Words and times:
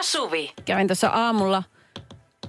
ja 0.00 0.04
Suvi. 0.04 0.52
Kävin 0.64 0.86
tuossa 0.86 1.08
aamulla 1.08 1.62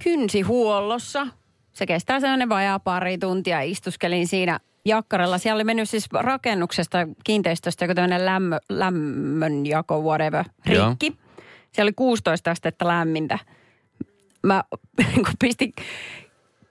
kynsihuollossa. 0.04 1.28
Se 1.74 1.86
kestää 1.86 2.20
sellainen 2.20 2.50
vajaa 2.50 2.80
pari 2.80 3.18
tuntia. 3.18 3.62
Istuskelin 3.62 4.28
siinä 4.28 4.60
jakkaralla. 4.86 5.38
Siellä 5.38 5.58
oli 5.58 5.64
mennyt 5.64 5.90
siis 5.90 6.10
rakennuksesta, 6.14 6.98
kiinteistöstä 7.24 7.86
joku 7.86 7.96
tämmöinen 7.96 8.26
lämmö, 8.26 8.58
lämmönjako, 8.70 10.02
whatever, 10.02 10.46
Joo. 10.66 10.90
rikki. 10.90 11.18
Siellä 11.72 11.90
oli 11.90 11.94
16 11.94 12.52
astetta 12.52 12.88
lämmintä. 12.88 13.40
Mä 14.44 14.64
kun 15.26 15.34
pistin, 15.40 15.74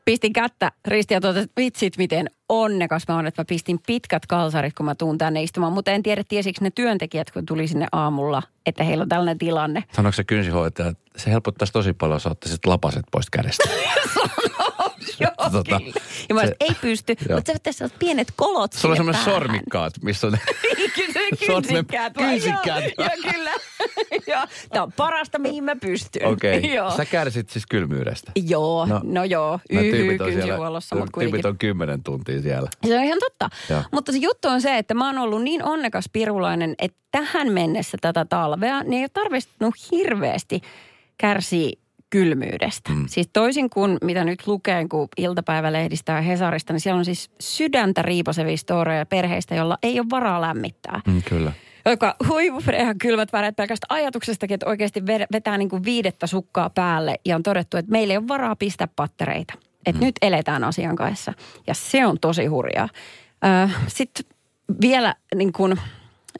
pistin 0.04 0.32
kättä 0.32 0.72
ristiin 0.88 1.16
ja 1.16 1.20
totesin, 1.20 1.44
että 1.44 1.62
vitsit 1.62 1.96
miten 1.96 2.30
onnekas 2.50 3.02
mä 3.08 3.14
oon, 3.14 3.26
että 3.26 3.40
mä 3.40 3.44
pistin 3.44 3.80
pitkät 3.86 4.26
kalsarit, 4.26 4.74
kun 4.74 4.86
mä 4.86 4.94
tuun 4.94 5.18
tänne 5.18 5.42
istumaan. 5.42 5.72
Mutta 5.72 5.90
en 5.90 6.02
tiedä, 6.02 6.24
tiesikö 6.28 6.58
ne 6.62 6.70
työntekijät, 6.70 7.30
kun 7.30 7.46
tuli 7.46 7.68
sinne 7.68 7.86
aamulla, 7.92 8.42
että 8.66 8.84
heillä 8.84 9.02
on 9.02 9.08
tällainen 9.08 9.38
tilanne. 9.38 9.84
Sanoiko 9.92 10.16
se 10.16 10.24
kynsihoitaja, 10.24 10.88
että 10.88 11.10
se 11.16 11.30
helpottaisi 11.30 11.72
tosi 11.72 11.92
paljon, 11.92 12.16
jos 12.16 12.26
ottaisit 12.26 12.66
lapaset 12.66 13.04
pois 13.12 13.30
kädestä. 13.30 13.64
Joo, 15.24 15.50
Tota, 15.52 15.78
kyllä. 15.80 15.92
Ja 16.28 16.34
mä 16.34 16.46
se- 16.46 16.56
ei 16.60 16.70
pysty, 16.80 17.14
Joo. 17.28 17.38
mutta 17.38 17.52
sä 17.52 17.58
tässä 17.62 17.84
on 17.84 17.90
pienet 17.98 18.28
kolot 18.36 18.72
Sulla 18.72 18.92
on 18.92 18.96
semmoinen 18.96 19.24
sormikkaat, 19.24 19.92
missä 20.02 20.26
on... 20.26 20.32
Sormen- 21.46 21.62
kynsikkäät. 21.62 22.12
kynsikkäät. 22.18 22.84
Joo, 22.98 23.06
joo, 23.06 23.32
kyllä. 23.32 23.50
Joo, 24.26 24.40
Tämä 24.72 24.82
on 24.82 24.92
parasta, 24.92 25.38
mihin 25.38 25.64
mä 25.64 25.76
pystyn. 25.76 26.26
Okei, 26.26 26.58
okay. 26.58 26.70
Joo. 26.70 26.96
sä 26.96 27.04
kärsit 27.04 27.50
siis 27.50 27.66
kylmyydestä. 27.66 28.32
Joo, 28.48 28.86
no, 28.86 29.00
no 29.04 29.24
joo, 29.24 29.60
Nämä 29.72 29.82
yhy 29.86 29.90
tyypit 29.96 30.20
on 30.20 30.26
siellä- 30.26 30.44
kynsihuollossa, 30.44 30.96
mutta 30.96 31.10
kuitenkin. 31.12 31.32
Tyypit 31.32 31.46
on 31.46 31.58
kymmenen 31.58 32.02
tuntia 32.02 32.42
siellä. 32.42 32.68
Se 32.86 32.98
on 32.98 33.04
ihan 33.04 33.18
totta. 33.20 33.48
Joo. 33.70 33.82
Mutta 33.92 34.12
se 34.12 34.18
juttu 34.18 34.48
on 34.48 34.60
se, 34.60 34.78
että 34.78 34.94
mä 34.94 35.06
oon 35.06 35.18
ollut 35.18 35.42
niin 35.42 35.64
onnekas 35.64 36.04
pirulainen, 36.12 36.74
että 36.78 36.98
tähän 37.10 37.52
mennessä 37.52 37.98
tätä 38.00 38.24
talvea, 38.24 38.82
niin 38.82 38.94
ei 38.94 39.02
ole 39.02 39.08
tarvitsenut 39.12 39.74
hirveästi 39.92 40.60
kärsiä 41.18 41.70
kylmyydestä. 42.10 42.92
Mm. 42.92 43.04
Siis 43.08 43.28
toisin 43.32 43.70
kuin 43.70 43.98
mitä 44.04 44.24
nyt 44.24 44.46
lukeen, 44.46 44.88
kun 44.88 45.08
iltapäivälehdistä 45.16 46.12
ja 46.12 46.20
Hesarista, 46.20 46.72
niin 46.72 46.80
siellä 46.80 46.98
on 46.98 47.04
siis 47.04 47.30
sydäntä 47.40 48.02
riiposevia 48.02 48.56
storeja 48.56 49.06
perheistä, 49.06 49.54
jolla 49.54 49.78
ei 49.82 50.00
ole 50.00 50.10
varaa 50.10 50.40
lämmittää. 50.40 51.00
Mm, 51.06 51.22
kyllä. 51.28 51.52
Joka 51.86 52.16
huivu 52.28 52.62
ihan 52.80 52.98
kylmät 52.98 53.32
väreet 53.32 53.56
pelkästä 53.56 53.86
ajatuksestakin, 53.88 54.54
että 54.54 54.66
oikeasti 54.66 55.00
ve- 55.00 55.26
vetää 55.32 55.58
niin 55.58 55.68
kuin 55.68 55.84
viidettä 55.84 56.26
sukkaa 56.26 56.70
päälle 56.70 57.14
ja 57.24 57.36
on 57.36 57.42
todettu, 57.42 57.76
että 57.76 57.92
meillä 57.92 58.12
ei 58.12 58.18
ole 58.18 58.28
varaa 58.28 58.56
pistää 58.56 58.88
pattereita. 58.96 59.54
Että 59.86 60.00
mm. 60.00 60.06
nyt 60.06 60.14
eletään 60.22 60.64
asian 60.64 60.96
kanssa. 60.96 61.32
Ja 61.66 61.74
se 61.74 62.06
on 62.06 62.18
tosi 62.20 62.46
hurjaa. 62.46 62.88
Sitten 63.86 64.24
vielä 64.80 65.14
niin 65.34 65.52
kuin, 65.52 65.80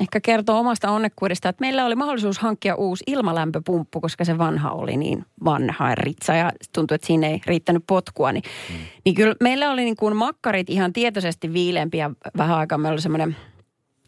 ehkä 0.01 0.21
kertoo 0.21 0.59
omasta 0.59 0.91
onnekkuudesta, 0.91 1.49
että 1.49 1.61
meillä 1.61 1.87
oli 1.87 1.95
mahdollisuus 1.95 2.39
hankkia 2.39 2.75
uusi 2.75 3.05
ilmalämpöpumppu, 3.07 4.01
koska 4.01 4.25
se 4.25 4.39
vanha 4.39 4.71
oli 4.71 4.97
niin 4.97 5.25
vanha 5.45 5.89
ja 5.89 5.95
ritsa 5.95 6.35
ja 6.35 6.53
tuntui, 6.75 6.95
että 6.95 7.07
siinä 7.07 7.27
ei 7.27 7.41
riittänyt 7.47 7.85
potkua. 7.87 8.33
Niin, 8.33 8.45
mm. 8.71 8.77
niin 9.05 9.15
kyllä 9.15 9.35
meillä 9.41 9.71
oli 9.71 9.85
niin 9.85 9.97
kuin 9.97 10.17
makkarit 10.17 10.71
ihan 10.71 10.93
tietoisesti 10.93 11.53
viileämpiä 11.53 12.11
vähän 12.37 12.59
aikaa. 12.59 12.79
Meillä 12.79 12.95
oli 12.95 13.01
semmoinen 13.01 13.37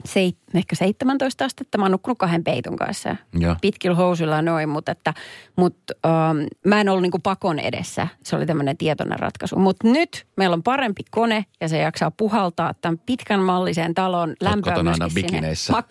seit, 0.04 0.38
ehkä 0.54 0.76
17 0.76 1.44
astetta. 1.44 1.78
Mä 1.78 1.84
oon 1.84 1.92
nukkunut 1.92 2.18
kahden 2.18 2.44
peiton 2.44 2.76
kanssa. 2.76 3.16
Joo. 3.38 3.56
Pitkillä 3.60 3.96
housuilla 3.96 4.36
ja 4.36 4.42
noin, 4.42 4.68
mutta 4.68 4.92
että, 4.92 5.14
mut, 5.56 5.76
ähm, 6.06 6.38
mä 6.66 6.80
en 6.80 6.88
ollut 6.88 7.02
niinku 7.02 7.18
pakon 7.18 7.58
edessä. 7.58 8.08
Se 8.24 8.36
oli 8.36 8.46
tämmöinen 8.46 8.76
tietoinen 8.76 9.18
ratkaisu. 9.18 9.56
Mutta 9.56 9.88
nyt 9.88 10.26
meillä 10.36 10.54
on 10.54 10.62
parempi 10.62 11.02
kone 11.10 11.44
ja 11.60 11.68
se 11.68 11.78
jaksaa 11.78 12.10
puhaltaa 12.10 12.74
tämän 12.74 12.98
pitkän 12.98 13.40
mallisen 13.40 13.94
talon 13.94 14.34
lämpöä 14.40 14.72
kotona 14.72 14.90
aina 14.90 15.08
bikineissä? 15.14 15.72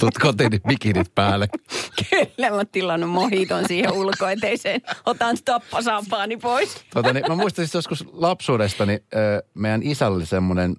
Tulet 0.00 0.18
kotiin 0.18 0.50
niin 0.50 0.62
bikinit 0.68 1.14
päälle. 1.14 1.48
Kyllä 2.10 2.50
mä 2.50 2.56
oon 2.56 2.66
tilannut 2.72 3.10
mohiton 3.10 3.64
siihen 3.68 3.92
ulkoeteiseen. 3.92 4.80
Otan 5.06 5.36
tappasampaani 5.44 6.36
pois. 6.36 6.84
Tota, 6.94 7.12
niin, 7.12 7.24
mä 7.28 7.34
muistan 7.34 7.64
siis 7.64 7.74
joskus 7.74 8.04
lapsuudesta, 8.12 8.86
niin 8.86 9.00
meidän 9.54 9.82
isällä 9.82 10.16
oli 10.16 10.26
semmoinen, 10.26 10.76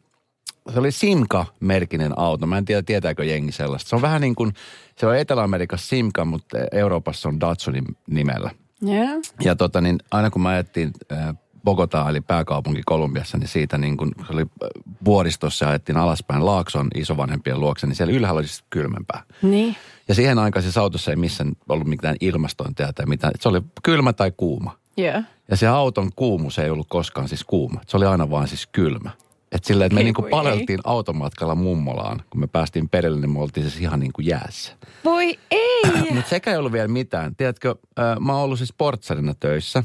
se 0.74 0.80
oli 0.80 0.92
Simca-merkinen 0.92 2.14
auto. 2.16 2.48
Mä 2.48 2.58
en 2.58 2.66
tiedä, 2.66 2.82
tietääkö 2.82 3.26
jengi 3.26 3.52
sellaista. 3.52 3.90
Se 3.90 3.96
on 3.96 4.02
vähän 4.02 4.22
niin 4.22 4.36
kuin, 4.36 4.54
se 4.96 5.08
on 5.08 5.18
Etelä-Amerikassa 5.18 5.88
Simca, 5.88 6.26
mutta 6.26 6.58
Euroopassa 6.72 7.30
on 7.30 7.40
Datsunin 7.40 7.86
nimellä. 8.10 8.52
Joo. 8.82 9.22
Ja 9.44 9.56
tota, 9.56 9.82
niin 9.82 9.98
aina 10.12 10.30
kun 10.30 10.42
mä 10.42 10.50
ajettiin 10.50 10.92
äh, 11.12 11.36
Bogotaa, 11.64 12.10
eli 12.10 12.22
pääkaupunki 12.22 12.82
Kolumbiassa, 12.86 13.38
niin 13.38 13.48
siitä 13.48 13.78
niin 13.78 13.98
kun 13.98 14.12
se 14.28 14.34
oli 14.34 14.42
äh, 14.42 14.70
vuoristossa 15.06 15.66
ja 15.66 15.70
ajettiin 15.70 15.98
alaspäin 15.98 16.46
Laakson 16.46 16.88
isovanhempien 16.96 17.60
luokse, 17.60 17.88
niin 17.88 17.96
siellä 17.96 18.14
ylhäällä 18.14 18.40
oli 18.40 18.48
siis 18.48 18.64
kylmempää. 18.70 19.24
Niin. 19.42 19.76
Ja 20.08 20.16
siihen 20.16 20.40
aikaan 20.40 20.64
siis 20.64 20.78
autossa 20.78 21.12
ei 21.12 21.18
missään 21.18 21.52
ollut 21.70 21.88
mitään 21.88 22.16
ilmastointia 22.20 22.94
tai 22.94 23.06
mitään. 23.06 23.34
Se 23.40 23.50
oli 23.50 23.62
kylmä 23.84 24.14
tai 24.14 24.32
kuuma. 24.38 24.78
Joo. 24.98 25.22
Ja 25.52 25.58
se 25.58 25.68
auton 25.68 26.12
kuumuus 26.16 26.60
ei 26.60 26.70
ollut 26.70 26.88
koskaan 26.90 27.28
siis 27.28 27.44
kuuma. 27.44 27.82
Se 27.88 27.98
oli 27.98 28.06
aina 28.06 28.30
vaan 28.30 28.48
siis 28.48 28.68
kylmä. 28.68 29.12
Et 29.52 29.64
silleen, 29.64 29.86
että 29.86 29.94
me 29.94 30.00
Ei 30.00 30.04
niinku 30.06 30.22
voi 30.22 30.30
paleltiin 30.30 30.80
automatkalla 30.84 31.56
mummolaan. 31.56 32.22
Kun 32.30 32.42
me 32.42 32.48
päästiin 32.48 32.90
perille, 32.90 33.20
niin 33.20 33.30
me 33.32 33.40
oltiin 33.40 33.70
siis 33.70 33.82
ihan 33.82 34.00
niin 34.00 34.14
kuin 34.14 34.26
jäässä. 34.26 34.74
Voi 35.06 35.40
ei. 35.52 35.82
Mutta 36.14 36.30
sekä 36.30 36.52
ei 36.52 36.58
ollut 36.58 36.72
vielä 36.72 36.88
mitään. 36.88 37.36
Tiedätkö, 37.36 37.76
mä 38.20 38.34
oon 38.34 38.44
ollut 38.44 38.58
siis 38.58 38.74
portsarina 38.74 39.34
töissä. 39.40 39.84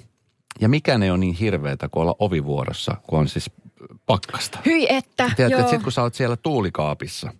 Ja 0.61 0.69
mikään 0.69 1.03
ei 1.03 1.11
ole 1.11 1.19
niin 1.19 1.34
hirveätä 1.34 1.89
kuin 1.89 2.03
olla 2.03 2.17
ovivuorossa, 2.19 2.97
kun 3.03 3.19
on 3.19 3.28
siis 3.28 3.50
pakkasta. 4.06 4.59
Hyi 4.67 4.87
että. 4.91 5.31
Tiedätkö, 5.37 5.61
että 5.61 5.71
sit 5.71 5.83
kun 5.83 5.93
sä 5.93 6.03
oot 6.03 6.15
siellä 6.15 6.37
tuulikaapissa, 6.37 7.33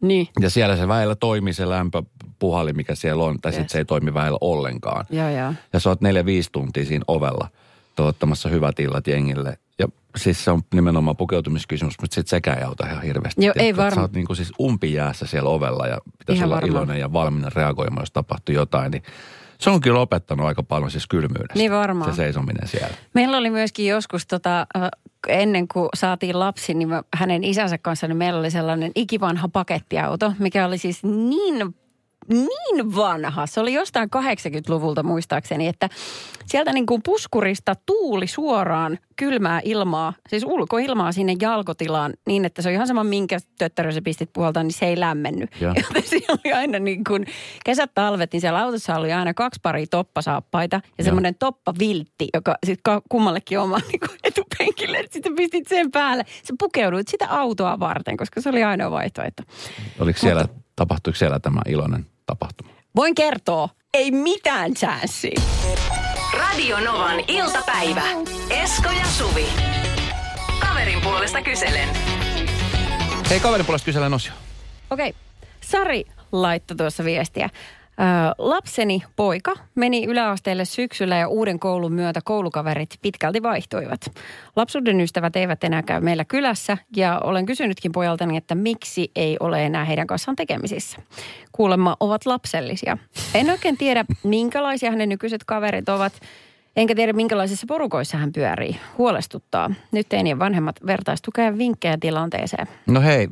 Niin. 0.00 0.28
ja 0.40 0.50
siellä 0.50 0.76
se 0.76 0.88
väillä 0.88 1.14
toimii 1.14 1.52
se 1.52 1.68
lämpöpuhali, 1.68 2.72
mikä 2.72 2.94
siellä 2.94 3.24
on, 3.24 3.40
tai 3.40 3.50
yes. 3.52 3.56
Sitten 3.56 3.72
se 3.72 3.78
ei 3.78 3.84
toimi 3.84 4.14
väillä 4.14 4.38
ollenkaan. 4.40 5.06
Joo, 5.10 5.28
joo. 5.30 5.52
Ja 5.72 5.80
sä 5.80 5.88
oot 5.88 6.00
neljä, 6.00 6.24
viisi 6.24 6.48
tuntia 6.52 6.84
siinä 6.84 7.04
ovella 7.08 7.48
tuottamassa 7.96 8.48
hyvät 8.48 8.80
illat 8.80 9.06
jengille. 9.06 9.58
Ja 9.78 9.86
siis 10.16 10.44
se 10.44 10.50
on 10.50 10.62
nimenomaan 10.74 11.16
pukeutumiskysymys, 11.16 11.94
mutta 12.00 12.14
sit 12.14 12.28
sekään 12.28 12.58
ei 12.58 12.64
auta 12.64 12.86
ihan 12.86 13.02
hirveästi. 13.02 13.44
Joo, 13.44 13.52
ei 13.56 13.62
Tiedätkö, 13.62 13.70
että 13.70 13.82
varma- 13.82 13.94
Sä 13.94 14.00
oot 14.00 14.12
niinku 14.12 14.34
siis 14.34 14.52
umpijäässä 14.60 15.26
siellä 15.26 15.50
ovella 15.50 15.86
ja 15.86 15.98
pitäisi 16.18 16.38
Ihan 16.38 16.46
olla 16.46 16.54
varmaan. 16.54 16.72
iloinen 16.72 17.00
ja 17.00 17.12
valmiina 17.12 17.50
reagoimaan, 17.54 18.02
jos 18.02 18.12
tapahtuu 18.12 18.54
jotain. 18.54 18.90
Niin 18.90 19.02
se 19.60 19.70
on 19.70 19.80
kyllä 19.80 20.00
opettanut 20.00 20.46
aika 20.46 20.62
paljon 20.62 20.90
siis 20.90 21.06
kylmyydestä. 21.06 21.54
Niin 21.54 21.72
varmaan. 21.72 22.12
Se 22.12 22.16
seisominen 22.16 22.68
siellä. 22.68 22.94
Meillä 23.14 23.36
oli 23.36 23.50
myöskin 23.50 23.86
joskus 23.86 24.26
tota, 24.26 24.60
äh, 24.76 24.88
ennen 25.28 25.68
kuin 25.68 25.88
saatiin 25.96 26.38
lapsi, 26.38 26.74
niin 26.74 26.88
mä, 26.88 27.02
hänen 27.14 27.44
isänsä 27.44 27.78
kanssa, 27.78 28.08
niin 28.08 28.16
meillä 28.16 28.40
oli 28.40 28.50
sellainen 28.50 28.92
ikivanha 28.94 29.48
pakettiauto, 29.48 30.32
mikä 30.38 30.66
oli 30.66 30.78
siis 30.78 31.04
niin 31.04 31.74
niin 32.28 32.96
vanha. 32.96 33.46
Se 33.46 33.60
oli 33.60 33.74
jostain 33.74 34.08
80-luvulta 34.16 35.02
muistaakseni, 35.02 35.68
että 35.68 35.88
sieltä 36.46 36.72
niin 36.72 36.86
kuin 36.86 37.02
puskurista 37.02 37.74
tuuli 37.86 38.26
suoraan 38.26 38.98
kylmää 39.16 39.60
ilmaa, 39.64 40.12
siis 40.28 40.44
ulkoilmaa 40.44 41.12
sinne 41.12 41.36
jalkotilaan 41.40 42.12
niin, 42.26 42.44
että 42.44 42.62
se 42.62 42.68
on 42.68 42.74
ihan 42.74 42.86
sama 42.86 43.04
minkä 43.04 43.38
töttärö 43.58 43.92
sä 43.92 44.02
pistit 44.02 44.30
puolta, 44.32 44.62
niin 44.62 44.72
se 44.72 44.86
ei 44.86 45.00
lämmennyt. 45.00 45.50
Joo. 45.60 45.74
Joten 45.88 46.02
siellä 46.08 46.38
oli 46.44 46.52
aina 46.52 46.78
niin 46.78 47.04
kuin 47.04 47.26
kesät 47.64 47.90
talvet, 47.94 48.32
niin 48.32 48.40
siellä 48.40 48.58
autossa 48.58 48.96
oli 48.96 49.12
aina 49.12 49.34
kaksi 49.34 49.60
paria 49.62 49.86
toppasaappaita 49.90 50.80
ja 50.98 51.04
semmoinen 51.04 51.34
toppaviltti, 51.34 52.28
joka 52.34 52.56
sitten 52.66 53.02
kummallekin 53.08 53.58
oma 53.58 53.78
niin 53.78 54.00
kuin 54.00 54.18
etupenkille. 54.70 55.04
Sitten 55.10 55.34
pistit 55.34 55.68
sen 55.68 55.90
päälle. 55.90 56.24
Sä 56.42 56.54
pukeuduit 56.58 57.08
sitä 57.08 57.26
autoa 57.30 57.80
varten, 57.80 58.16
koska 58.16 58.40
se 58.40 58.48
oli 58.48 58.64
ainoa 58.64 58.90
vaihtoehto. 58.90 59.42
Oliko 59.98 60.18
siellä, 60.18 60.48
tapahtuiko 60.76 61.16
siellä 61.16 61.40
tämä 61.40 61.60
iloinen 61.68 62.06
tapahtuma? 62.26 62.70
Voin 62.96 63.14
kertoa, 63.14 63.68
ei 63.94 64.10
mitään 64.10 64.74
chanssiä. 64.74 65.40
Radio 66.38 66.80
Novan 66.80 67.20
iltapäivä. 67.28 68.02
Esko 68.50 68.90
ja 68.90 69.04
Suvi. 69.04 69.46
Kaverin 70.60 71.00
puolesta 71.00 71.42
kyselen. 71.42 71.88
Hei, 73.30 73.40
kaverin 73.40 73.66
puolesta 73.66 73.84
kyselen 73.84 74.14
osio. 74.14 74.32
Okei, 74.90 75.14
Sari 75.60 76.04
laittoi 76.32 76.76
tuossa 76.76 77.04
viestiä. 77.04 77.50
Lapseni 78.38 79.02
poika 79.16 79.54
meni 79.74 80.04
yläasteelle 80.04 80.64
syksyllä 80.64 81.16
ja 81.16 81.28
uuden 81.28 81.58
koulun 81.58 81.92
myötä 81.92 82.20
koulukaverit 82.24 82.88
pitkälti 83.02 83.42
vaihtuivat. 83.42 84.00
Lapsuuden 84.56 85.00
ystävät 85.00 85.36
eivät 85.36 85.64
enää 85.64 85.82
käy 85.82 86.00
meillä 86.00 86.24
kylässä 86.24 86.78
ja 86.96 87.20
olen 87.24 87.46
kysynytkin 87.46 87.92
pojaltani, 87.92 88.36
että 88.36 88.54
miksi 88.54 89.10
ei 89.16 89.36
ole 89.40 89.66
enää 89.66 89.84
heidän 89.84 90.06
kanssaan 90.06 90.36
tekemisissä. 90.36 90.98
Kuulemma 91.52 91.96
ovat 92.00 92.26
lapsellisia. 92.26 92.98
En 93.34 93.50
oikein 93.50 93.76
tiedä, 93.76 94.04
minkälaisia 94.22 94.90
hänen 94.90 95.08
nykyiset 95.08 95.44
kaverit 95.44 95.88
ovat. 95.88 96.12
Enkä 96.76 96.94
tiedä, 96.94 97.12
minkälaisissa 97.12 97.64
porukoissa 97.68 98.16
hän 98.16 98.32
pyörii. 98.32 98.76
Huolestuttaa. 98.98 99.70
Nyt 99.92 100.08
teinien 100.08 100.38
vanhemmat 100.38 100.76
vertaistukea 100.86 101.58
vinkkejä 101.58 101.96
tilanteeseen. 102.00 102.66
No 102.86 103.00
hei, 103.00 103.28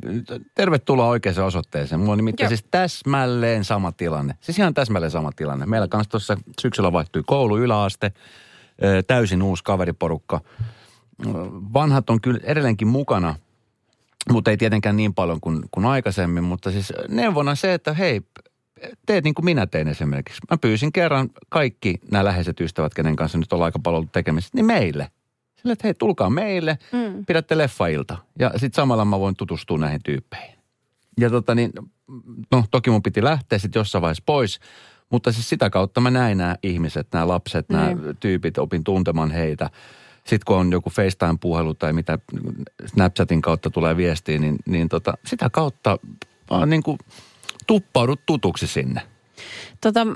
tervetuloa 0.55 1.07
oikeaan 1.07 1.45
osoitteeseen. 1.45 1.99
Mulla 1.99 2.11
on 2.11 2.17
nimittäin 2.17 2.45
Joo. 2.45 2.49
siis 2.49 2.65
täsmälleen 2.71 3.63
sama 3.63 3.91
tilanne. 3.91 4.35
Siis 4.41 4.59
ihan 4.59 4.73
täsmälleen 4.73 5.11
sama 5.11 5.31
tilanne. 5.35 5.65
Meillä 5.65 5.87
kanssa 5.87 6.11
tuossa 6.11 6.37
syksyllä 6.61 6.93
vaihtui 6.93 7.23
koulu, 7.25 7.57
yläaste, 7.57 8.11
täysin 9.07 9.43
uusi 9.43 9.63
kaveriporukka. 9.63 10.41
Vanhat 11.73 12.09
on 12.09 12.21
kyllä 12.21 12.39
edelleenkin 12.43 12.87
mukana, 12.87 13.35
mutta 14.31 14.51
ei 14.51 14.57
tietenkään 14.57 14.97
niin 14.97 15.13
paljon 15.13 15.41
kuin, 15.41 15.63
kuin 15.71 15.85
aikaisemmin. 15.85 16.43
Mutta 16.43 16.71
siis 16.71 16.93
neuvona 17.09 17.55
se, 17.55 17.73
että 17.73 17.93
hei, 17.93 18.21
teet 19.05 19.23
niin 19.23 19.33
kuin 19.33 19.45
minä 19.45 19.65
tein 19.67 19.87
esimerkiksi. 19.87 20.41
Mä 20.51 20.57
pyysin 20.57 20.91
kerran 20.91 21.29
kaikki 21.49 21.95
nämä 22.11 22.25
läheiset 22.25 22.61
ystävät, 22.61 22.93
kenen 22.93 23.15
kanssa 23.15 23.37
nyt 23.37 23.53
ollaan 23.53 23.67
aika 23.67 23.79
paljon 23.79 23.97
ollut 23.97 24.11
tekemisissä, 24.11 24.51
niin 24.55 24.65
meille. 24.65 25.11
Sillä, 25.55 25.73
että 25.73 25.87
hei, 25.87 25.93
tulkaa 25.93 26.29
meille, 26.29 26.77
mm. 26.91 27.25
pidätte 27.25 27.57
leffailta. 27.57 28.17
Ja 28.39 28.49
sitten 28.49 28.75
samalla 28.75 29.05
mä 29.05 29.19
voin 29.19 29.35
tutustua 29.35 29.77
näihin 29.77 30.03
tyyppeihin. 30.03 30.55
Ja 31.19 31.29
tota 31.29 31.55
niin, 31.55 31.71
no 32.51 32.63
toki 32.71 32.89
mun 32.89 33.03
piti 33.03 33.23
lähteä 33.23 33.59
sitten 33.59 33.79
jossain 33.79 34.01
vaiheessa 34.01 34.23
pois. 34.25 34.59
Mutta 35.09 35.31
siis 35.31 35.49
sitä 35.49 35.69
kautta 35.69 36.01
mä 36.01 36.11
näin 36.11 36.37
nämä 36.37 36.55
ihmiset, 36.63 37.07
nämä 37.13 37.27
lapset, 37.27 37.69
nämä 37.69 37.87
Niin. 37.87 38.17
tyypit, 38.19 38.57
opin 38.57 38.83
tuntemaan 38.83 39.31
heitä. 39.31 39.69
Sitten 40.17 40.45
kun 40.45 40.57
on 40.57 40.71
joku 40.71 40.89
FaceTime-puhelu 40.89 41.73
tai 41.73 41.93
mitä 41.93 42.19
Snapchatin 42.85 43.41
kautta 43.41 43.69
tulee 43.69 43.97
viestiä, 43.97 44.39
niin, 44.39 44.55
niin 44.65 44.89
tota, 44.89 45.13
sitä 45.25 45.49
kautta 45.49 45.97
vaan 46.49 46.69
niin 46.69 46.83
kuin 46.83 46.97
tuppaudut 47.67 48.21
tutuksi 48.25 48.67
sinne. 48.67 49.01
Tota, 49.81 50.07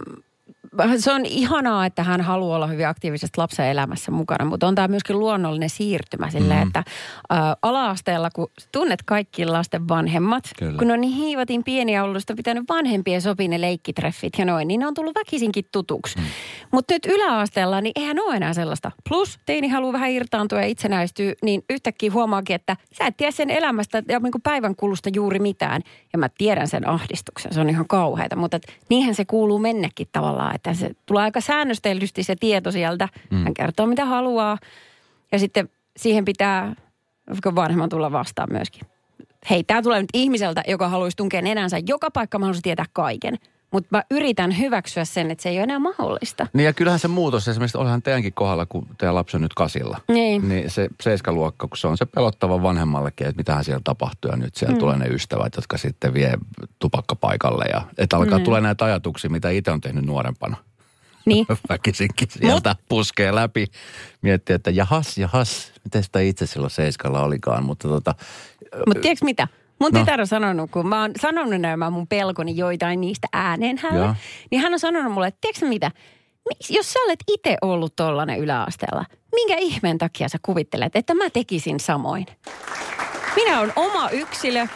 se 0.98 1.12
on 1.14 1.26
ihanaa, 1.26 1.86
että 1.86 2.04
hän 2.04 2.22
haluaa 2.22 2.56
olla 2.56 2.68
hyvin 2.68 2.88
aktiivisesti 2.88 3.38
lapsen 3.38 3.66
elämässä 3.66 4.12
mukana, 4.12 4.46
mutta 4.46 4.68
on 4.68 4.76
tämä 4.76 4.88
myöskin 4.88 5.20
luonnollinen 5.20 5.70
siirtymä 5.70 6.30
silleen, 6.30 6.60
Mhm. 6.60 6.68
että 6.68 6.80
ä, 7.34 7.36
ala-asteella, 7.62 8.30
kun 8.36 8.48
tunnet 8.72 9.04
kaikki 9.06 9.46
lasten 9.46 9.88
vanhemmat, 9.88 10.44
Kyllä. 10.60 10.78
kun 10.80 10.92
on 10.92 11.02
niin 11.02 11.14
hiivatin 11.14 11.64
pieniä 11.64 12.04
ollut, 12.04 12.20
sitä 12.22 12.36
pitänyt 12.36 12.64
vanhempien 12.70 13.22
sopii 13.22 13.48
ne 13.48 13.62
leikkitreffit 13.62 14.34
ja 14.38 14.46
noin, 14.46 14.68
niin 14.68 14.80
ne 14.80 14.88
on 14.88 14.94
tullut 14.94 15.16
väkisinkin 15.16 15.66
tutuksi. 15.72 16.18
Mm. 16.18 16.24
Mutta 16.72 16.94
nyt 16.94 17.06
yläasteella, 17.06 17.82
niin 17.82 17.94
eihän 17.96 18.20
ole 18.20 18.36
enää 18.36 18.54
sellaista. 18.54 18.92
Plus 19.10 19.40
teini 19.46 19.68
haluaa 19.68 19.94
vähän 19.94 20.12
irtaantua 20.12 20.60
ja 20.62 20.66
itsenäistyä, 20.68 21.34
niin 21.44 21.64
yhtäkkiä 21.70 22.12
huomaakin, 22.12 22.56
että 22.56 22.78
sä 22.98 23.06
et 23.06 23.18
tiedä 23.18 23.32
sen 23.32 23.50
elämästä 23.50 24.04
ja 24.08 24.20
niin 24.20 24.32
kuin 24.32 24.42
päivän 24.42 24.76
kulusta 24.76 25.10
juuri 25.14 25.40
mitään. 25.40 25.82
Ja 26.14 26.20
mä 26.20 26.30
tiedän 26.38 26.68
sen 26.68 26.88
ahdistuksen, 26.88 27.54
se 27.54 27.62
on 27.62 27.70
ihan 27.70 27.86
kauheata, 27.88 28.36
mutta 28.36 28.58
et, 28.58 28.64
niinhän 28.90 29.16
se 29.16 29.26
kuuluu 29.26 29.60
mennäkin 29.60 30.08
tavallaan, 30.12 30.56
että 30.60 30.74
se 30.74 30.92
tulee 31.06 31.24
aika 31.24 31.42
säännöstellysti 31.42 32.24
se 32.24 32.36
tieto 32.40 32.72
sieltä. 32.72 33.10
Mm. 33.30 33.44
Hän 33.44 33.54
kertoo 33.54 33.86
mitä 33.86 34.06
haluaa 34.06 34.58
ja 35.32 35.40
sitten 35.40 35.70
siihen 35.98 36.26
pitää 36.26 36.76
vanhemman 37.56 37.90
tulla 37.90 38.12
vastaan 38.12 38.50
myöskin. 38.52 38.82
Hei, 39.50 39.64
tämä 39.64 39.82
tulee 39.82 40.02
nyt 40.02 40.10
ihmiseltä, 40.14 40.64
joka 40.68 40.90
haluaisi 40.90 41.18
tunkea 41.18 41.42
nenänsä 41.42 41.78
joka 41.88 42.12
paikka, 42.12 42.40
mä 42.40 42.46
haluaisin 42.46 42.64
tietää 42.64 42.86
kaiken. 42.94 43.38
Mutta 43.72 43.88
mä 43.92 44.04
yritän 44.12 44.58
hyväksyä 44.60 45.06
sen, 45.06 45.32
että 45.32 45.42
se 45.42 45.50
ei 45.50 45.56
ole 45.56 45.64
enää 45.64 45.80
mahdollista. 45.80 46.48
Niin 46.54 46.66
ja 46.66 46.74
kyllähän 46.74 47.00
se 47.00 47.08
muutos 47.08 47.48
esimerkiksi, 47.48 47.78
olihan 47.78 48.02
teidänkin 48.02 48.34
kohdalla, 48.34 48.66
kun 48.66 48.88
teidän 48.98 49.16
lapsi 49.16 49.38
on 49.38 49.42
nyt 49.42 49.54
kasilla. 49.54 50.02
Niin. 50.08 50.50
Niin 50.50 50.70
se 50.70 50.90
seiskaluokka, 51.04 51.68
kun 51.68 51.78
se 51.78 51.88
on 51.88 51.98
se 51.98 52.06
pelottava 52.06 52.64
vanhemmallekin, 52.64 53.28
että 53.28 53.40
mitähän 53.40 53.64
siellä 53.64 53.82
tapahtuu 53.84 54.32
ja 54.32 54.38
nyt 54.38 54.56
siellä 54.56 54.76
mm. 54.76 54.80
tulee 54.80 54.98
ne 54.98 55.08
ystävät, 55.08 55.56
jotka 55.56 55.78
sitten 55.78 56.14
vie 56.14 56.34
tupakkapaikalle 56.80 57.66
ja 57.74 57.82
että 57.98 58.18
alkaa 58.18 58.38
mm. 58.38 58.44
tulee 58.44 58.62
näitä 58.62 58.86
ajatuksia, 58.86 59.30
mitä 59.30 59.50
itse 59.50 59.72
on 59.72 59.82
tehnyt 59.82 60.06
nuorempana. 60.06 60.58
Niin. 61.26 61.46
Väkisinkin 61.70 62.28
sieltä 62.32 62.76
puskee 62.90 63.36
läpi. 63.36 63.68
Miettii, 64.22 64.54
että 64.54 64.72
jahas, 64.72 65.18
jahas, 65.18 65.72
miten 65.84 66.04
sitä 66.04 66.20
itse 66.20 66.46
silloin 66.46 66.72
seiskalla 66.72 67.24
olikaan, 67.24 67.66
mutta 67.66 67.88
tota, 67.88 68.16
Mutta 68.88 69.02
tiedätkö 69.02 69.26
mitä? 69.26 69.48
Mun 69.80 69.92
No. 69.94 70.00
tytär 70.00 70.22
on 70.22 70.28
sanonut, 70.28 70.72
kun 70.72 70.88
mä 70.88 71.02
oon 71.02 71.12
sanonut 71.22 71.62
nämä 71.62 71.90
mun 71.90 72.08
pelkoni 72.08 72.58
joitain 72.58 73.02
niistä 73.02 73.28
ääneen 73.34 73.78
hänelle, 73.78 74.16
niin 74.52 74.62
hän 74.62 74.74
on 74.74 74.80
sanonut 74.80 75.14
mulle, 75.14 75.28
että 75.28 75.38
tiedätkö 75.42 75.66
mitä? 75.66 75.92
Jos 76.70 76.94
sä 76.94 77.00
olet 77.06 77.20
itse 77.28 77.58
ollut 77.62 77.96
tollanen 77.96 78.40
yläasteella, 78.40 79.06
minkä 79.36 79.56
ihmeen 79.58 79.98
takia 79.98 80.30
sä 80.30 80.38
kuvittelet, 80.42 80.96
että 80.96 81.14
mä 81.14 81.30
tekisin 81.30 81.80
samoin? 81.80 82.26
Minä 83.36 83.60
olen 83.60 83.74
oma 83.76 84.10
yksilö, 84.10 84.68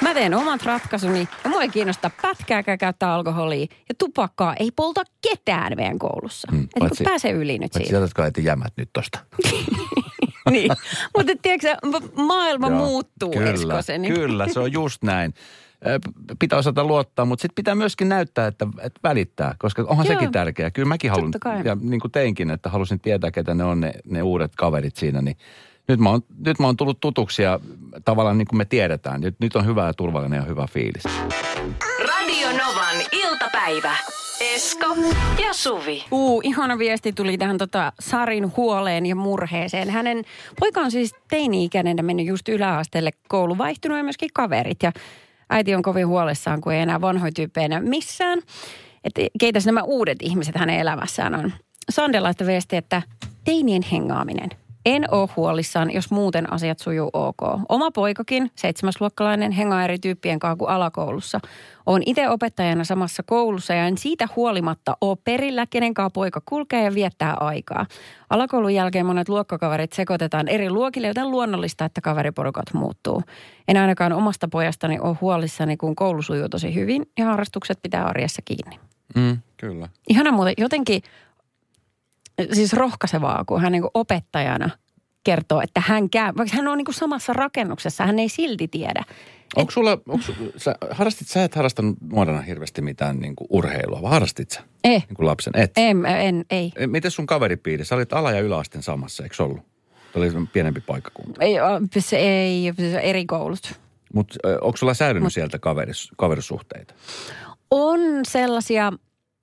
mä 0.00 0.14
teen 0.14 0.34
omat 0.34 0.62
ratkaisuni 0.62 1.28
ja 1.44 1.50
mua 1.50 1.62
ei 1.62 1.68
kiinnosta 1.68 2.10
pätkääkään 2.22 2.78
käyttää 2.78 3.14
alkoholia 3.14 3.66
ja 3.88 3.94
tupakkaa 3.98 4.54
ei 4.60 4.70
polta 4.76 5.02
ketään 5.28 5.72
meidän 5.76 5.98
koulussa. 5.98 6.48
Mm, 6.52 6.58
Eli 6.60 6.68
paitsi- 6.78 7.04
kun 7.04 7.10
pääsee 7.10 7.30
yli 7.32 7.58
nyt 7.58 7.72
siitä. 7.72 7.96
jotka 7.96 8.26
eti 8.26 8.44
jämät 8.44 8.72
nyt 8.76 8.90
tosta. 8.92 9.18
niin. 10.56 10.72
Mutta 11.16 11.32
tiedätkö 11.42 11.76
maailma 12.14 12.68
Joo, 12.68 12.78
muuttuu, 12.78 13.30
kyllä, 13.30 13.50
Esko 13.50 13.82
se. 13.82 13.98
Niin. 13.98 14.14
Kyllä, 14.14 14.48
se 14.48 14.60
on 14.60 14.72
just 14.72 15.02
näin. 15.02 15.34
Pitää 16.38 16.58
osata 16.58 16.84
luottaa, 16.84 17.24
mutta 17.24 17.42
sitten 17.42 17.54
pitää 17.54 17.74
myöskin 17.74 18.08
näyttää, 18.08 18.46
että, 18.46 18.66
että 18.82 19.00
välittää, 19.02 19.54
koska 19.58 19.84
onhan 19.88 20.06
Joo. 20.06 20.14
sekin 20.14 20.32
tärkeää. 20.32 20.70
Kyllä 20.70 20.88
mäkin 20.88 21.10
haluan, 21.10 21.32
ja 21.64 21.76
niin 21.80 22.00
kuin 22.00 22.12
teinkin, 22.12 22.50
että 22.50 22.68
halusin 22.68 23.00
tietää, 23.00 23.30
ketä 23.30 23.54
ne 23.54 23.64
on 23.64 23.80
ne, 23.80 23.92
ne 24.04 24.22
uudet 24.22 24.52
kaverit 24.56 24.96
siinä, 24.96 25.22
niin 25.22 25.36
nyt 25.88 26.00
mä, 26.00 26.10
oon, 26.10 26.22
nyt 26.46 26.58
mä 26.58 26.66
oon 26.66 26.76
tullut 26.76 27.00
tutuksi 27.00 27.42
ja 27.42 27.60
tavallaan 28.04 28.38
niin 28.38 28.48
kuin 28.48 28.58
me 28.58 28.64
tiedetään. 28.64 29.20
Nyt, 29.20 29.34
nyt 29.40 29.56
on 29.56 29.66
hyvä 29.66 29.86
ja 29.86 29.94
turvallinen 29.94 30.36
ja 30.36 30.42
hyvä 30.42 30.66
fiilis. 30.72 31.04
Radio 32.06 32.48
Novan 32.48 32.96
iltapäivä. 33.12 33.96
Esko 34.40 34.96
ja 35.42 35.52
Suvi. 35.52 36.04
Uu, 36.10 36.40
ihana 36.44 36.78
viesti 36.78 37.12
tuli 37.12 37.38
tähän 37.38 37.58
tota 37.58 37.92
Sarin 38.00 38.56
huoleen 38.56 39.06
ja 39.06 39.16
murheeseen. 39.16 39.90
Hänen 39.90 40.24
poika 40.60 40.80
on 40.80 40.90
siis 40.90 41.14
teini-ikäinen 41.30 42.04
mennyt 42.04 42.26
just 42.26 42.48
yläasteelle 42.48 43.10
koulu 43.28 43.58
vaihtunut 43.58 43.98
ja 43.98 44.04
myöskin 44.04 44.30
kaverit. 44.34 44.82
Ja 44.82 44.92
äiti 45.50 45.74
on 45.74 45.82
kovin 45.82 46.06
huolissaan, 46.06 46.60
kun 46.60 46.72
ei 46.72 46.80
enää 46.80 47.00
vanhoja 47.00 47.32
tyyppejä 47.32 47.80
missään. 47.80 48.38
Että 49.04 49.20
keitäs 49.40 49.66
nämä 49.66 49.82
uudet 49.82 50.18
ihmiset 50.22 50.54
hänen 50.56 50.80
elämässään 50.80 51.34
on. 51.34 51.52
Sande 51.90 52.20
laittoi 52.20 52.46
viesti, 52.46 52.76
että 52.76 53.02
teinien 53.44 53.82
hengaaminen. 53.82 54.50
En 54.88 55.04
ole 55.10 55.28
huolissaan, 55.36 55.92
jos 55.94 56.10
muuten 56.10 56.52
asiat 56.52 56.78
sujuu 56.78 57.10
ok. 57.12 57.38
Oma 57.68 57.90
poikakin, 57.90 58.50
seitsemäsluokkalainen, 58.54 59.52
hengaa 59.52 59.84
eri 59.84 59.98
tyyppien 59.98 60.38
kanssa 60.38 60.56
kuin 60.56 60.70
alakoulussa. 60.70 61.40
Olen 61.86 62.02
itse 62.06 62.28
opettajana 62.28 62.84
samassa 62.84 63.22
koulussa 63.22 63.74
ja 63.74 63.86
en 63.86 63.98
siitä 63.98 64.28
huolimatta 64.36 64.96
ole 65.00 65.18
perillä, 65.24 65.66
kenen 65.70 65.94
kanssa 65.94 66.10
poika 66.14 66.42
kulkee 66.44 66.84
ja 66.84 66.94
viettää 66.94 67.34
aikaa. 67.40 67.86
Alakoulun 68.30 68.74
jälkeen 68.74 69.06
monet 69.06 69.28
luokkakaverit 69.28 69.92
sekoitetaan 69.92 70.48
eri 70.48 70.70
luokille, 70.70 71.06
joten 71.06 71.30
luonnollista, 71.30 71.84
että 71.84 72.00
kaveriporukat 72.00 72.74
muuttuu. 72.74 73.22
En 73.68 73.76
ainakaan 73.76 74.12
omasta 74.12 74.48
pojastani 74.48 74.98
ole 75.00 75.16
huolissani, 75.20 75.76
kun 75.76 75.96
koulu 75.96 76.22
sujuu 76.22 76.48
tosi 76.48 76.74
hyvin 76.74 77.06
ja 77.18 77.24
harrastukset 77.24 77.78
pitää 77.82 78.04
arjessa 78.04 78.42
kiinni. 78.44 78.78
Mm, 79.14 79.38
kyllä. 79.56 79.88
Ihana 80.08 80.32
muuten 80.32 80.54
jotenkin 80.58 81.02
siis 82.52 82.72
rohkaisevaa, 82.72 83.44
kun 83.46 83.60
hän 83.60 83.72
niin 83.72 83.84
opettajana 83.94 84.70
kertoo, 85.24 85.60
että 85.60 85.82
hän 85.86 86.10
käy, 86.10 86.32
vaikka 86.36 86.56
hän 86.56 86.68
on 86.68 86.78
niin 86.78 86.94
samassa 86.94 87.32
rakennuksessa, 87.32 88.06
hän 88.06 88.18
ei 88.18 88.28
silti 88.28 88.68
tiedä. 88.68 89.04
Onko 89.56 89.70
sulla, 89.70 89.90
onko, 90.08 90.24
sä, 90.56 90.74
harrastit, 90.90 91.28
sä 91.28 91.44
et 91.44 91.54
harrastanut 91.54 91.96
nuorena 92.12 92.40
hirveästi 92.40 92.82
mitään 92.82 93.18
niin 93.20 93.36
kuin 93.36 93.48
urheilua, 93.50 94.02
vai 94.02 94.10
harrastit 94.10 94.50
sä? 94.50 94.60
Eh, 94.84 95.04
Niin 95.08 95.16
kuin 95.16 95.26
lapsen, 95.26 95.52
et. 95.56 95.70
en, 95.76 96.06
en, 96.06 96.44
ei. 96.50 96.72
E, 96.76 96.86
Miten 96.86 97.10
sun 97.10 97.26
kaveripiiri? 97.26 97.84
Sä 97.84 97.94
olit 97.94 98.12
ala- 98.12 98.32
ja 98.32 98.40
yläasteen 98.40 98.82
samassa, 98.82 99.22
eikö 99.22 99.44
ollut? 99.44 99.60
Tämä 100.12 100.24
oli 100.26 100.46
pienempi 100.52 100.80
paikkakunta. 100.80 101.44
Ei, 101.44 101.54
se 101.98 102.16
ei, 102.16 102.72
se 102.76 102.98
eri 103.00 103.26
koulut. 103.26 103.72
Mutta 104.14 104.34
onko 104.60 104.76
sulla 104.76 104.94
säilynyt 104.94 105.32
sieltä 105.32 105.58
kaveris, 105.58 106.08
kaverisuhteita? 106.16 106.94
On 107.70 108.00
sellaisia, 108.28 108.92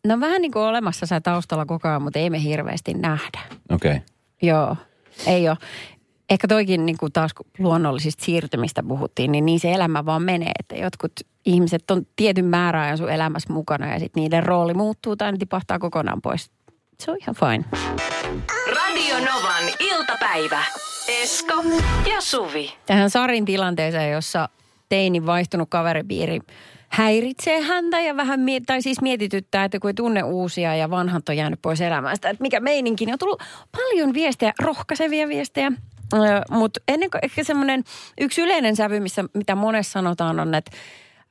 no 0.06 0.20
vähän 0.20 0.42
niin 0.42 0.52
kuin 0.52 0.64
olemassa 0.64 1.06
sä 1.06 1.22
taustalla 1.22 1.66
koko 1.66 1.88
ajan, 1.88 2.02
mutta 2.02 2.20
ei 2.20 2.30
me 2.30 2.44
hirveästi 2.44 2.94
nähdä. 2.94 3.40
Okei. 3.72 3.92
Okay. 3.92 4.02
Joo, 4.42 4.76
ei 5.28 5.50
ole. 5.50 5.58
Ehkä 6.30 6.48
toikin 6.48 6.86
niin 6.86 6.98
kuin 6.98 7.12
taas 7.12 7.34
kun 7.34 7.46
luonnollisista 7.60 8.26
siirtymistä 8.26 8.84
puhuttiin, 8.84 9.32
niin 9.32 9.46
niin 9.46 9.60
se 9.60 9.74
elämä 9.74 10.06
vaan 10.06 10.24
menee. 10.24 10.52
Että 10.60 10.76
jotkut 10.76 11.12
ihmiset 11.46 11.92
on 11.92 12.08
tietyn 12.16 12.46
määräajan 12.46 12.98
sun 12.98 13.12
elämässä 13.12 13.54
mukana 13.54 13.94
ja 13.94 14.00
sitten 14.00 14.22
niiden 14.22 14.44
rooli 14.44 14.74
muuttuu 14.74 15.16
tai 15.16 15.32
ne 15.32 15.38
tipahtaa 15.38 15.80
kokonaan 15.80 16.22
pois. 16.22 16.52
Se 17.00 17.12
on 17.12 17.18
ihan 17.22 17.36
fine. 17.36 17.66
Radio 18.76 19.16
Novan 19.16 19.64
iltapäivä. 19.80 20.64
Esko 21.08 21.64
ja 22.10 22.22
Suvi. 22.22 22.74
Tähän 22.86 23.10
Sarin 23.10 23.46
tilanteeseen, 23.46 24.12
jossa 24.12 24.50
teini 24.90 25.26
vaihtunut 25.26 25.70
kaveripiiri 25.70 26.40
häiritsee 26.96 27.62
häntä 27.62 28.00
ja 28.00 28.18
vähän, 28.18 28.40
mie- 28.40 28.62
tai 28.66 28.82
siis 28.82 29.02
mietityttää, 29.02 29.64
että 29.64 29.80
kun 29.80 29.90
ei 29.90 29.94
tunne 29.94 30.24
uusia 30.24 30.76
ja 30.76 30.90
vanhat 30.90 31.30
on 31.30 31.38
jäänyt 31.38 31.62
pois 31.62 31.82
elämästä, 31.82 32.30
että 32.30 32.42
mikä 32.42 32.60
meininki, 32.60 33.06
niin 33.06 33.14
on 33.14 33.20
tullut 33.20 33.44
paljon 33.72 34.14
viestejä, 34.14 34.54
rohkaisevia 34.62 35.28
viestejä. 35.28 35.72
Mutta 36.50 36.80
ennen 36.88 37.12
kuin 37.12 37.20
ehkä 37.24 37.44
semmoinen 37.44 37.84
yksi 38.22 38.42
yleinen 38.42 38.76
sävy, 38.76 39.00
missä, 39.00 39.24
mitä 39.34 39.56
monessa 39.56 39.92
sanotaan 39.92 40.40
on, 40.40 40.56
että 40.56 40.72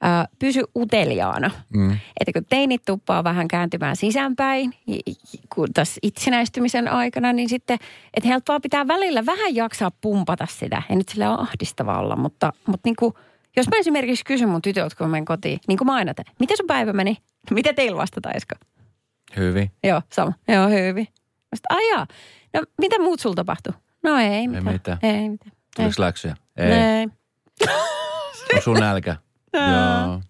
ää, 0.01 0.29
pysy 0.39 0.63
uteliaana. 0.77 1.51
Mm. 1.75 1.91
Että 1.93 2.33
kun 2.33 2.47
teinit 2.49 2.83
tuppaa 2.87 3.25
vähän 3.25 3.49
kääntymään 3.49 3.97
sisäänpäin, 3.97 4.75
kun 5.55 5.69
tässä 5.75 5.99
itsenäistymisen 6.03 6.89
aikana, 6.89 7.33
niin 7.33 7.49
sitten, 7.49 7.79
että 8.15 8.41
vaan 8.49 8.63
pitää 8.63 8.89
välillä 8.89 9.27
vähän 9.27 9.55
jaksaa 9.55 9.91
pumpata 10.01 10.47
sitä. 10.51 10.83
Ei 10.91 10.97
nyt 10.97 11.09
sillä 11.09 11.31
ole 11.31 11.41
ahdistavaa 11.41 11.99
olla, 11.99 12.17
mutta, 12.17 12.53
mutta 12.67 12.89
niin 12.89 12.97
kuin, 12.97 13.15
jos 13.57 13.69
mä 13.69 13.77
esimerkiksi 13.79 14.25
kysyn 14.25 14.49
mun 14.49 14.63
tytöt, 14.63 14.95
kun 14.95 15.07
mä 15.07 15.11
menen 15.11 15.25
kotiin, 15.25 15.61
niin 15.69 15.79
kuin 15.79 15.87
mä 15.87 15.95
aina 15.95 16.15
teen, 16.15 16.27
miten 16.41 16.57
sun 16.57 16.67
päivä 16.67 16.93
meni? 16.93 17.17
Mitä 17.51 17.73
teillä 17.73 17.99
vastataan, 17.99 18.37
Esko? 18.37 18.55
Hyvin. 19.37 19.71
Joo, 19.85 20.03
sama. 20.13 20.33
Joo, 20.49 20.69
hyvin. 20.69 21.09
Mä 21.13 21.57
sit, 21.57 21.65
ajaa. 21.71 22.07
No, 22.55 22.63
mitä 22.79 22.99
muut 22.99 23.21
sulla 23.21 23.35
tapahtui? 23.35 23.73
No 24.03 24.19
ei 24.19 24.49
mitään. 24.49 24.73
mitään. 24.73 24.99
Ei 25.03 25.29
mitään. 25.29 25.53
Ei. 25.79 25.85
Tuliko 25.85 26.03
läksyjä? 26.03 26.37
Ei. 26.57 26.73
Ei. 26.73 27.09
On 28.55 28.63
sun 28.63 28.77
nälkä? 28.77 29.17
Joo. 29.55 30.21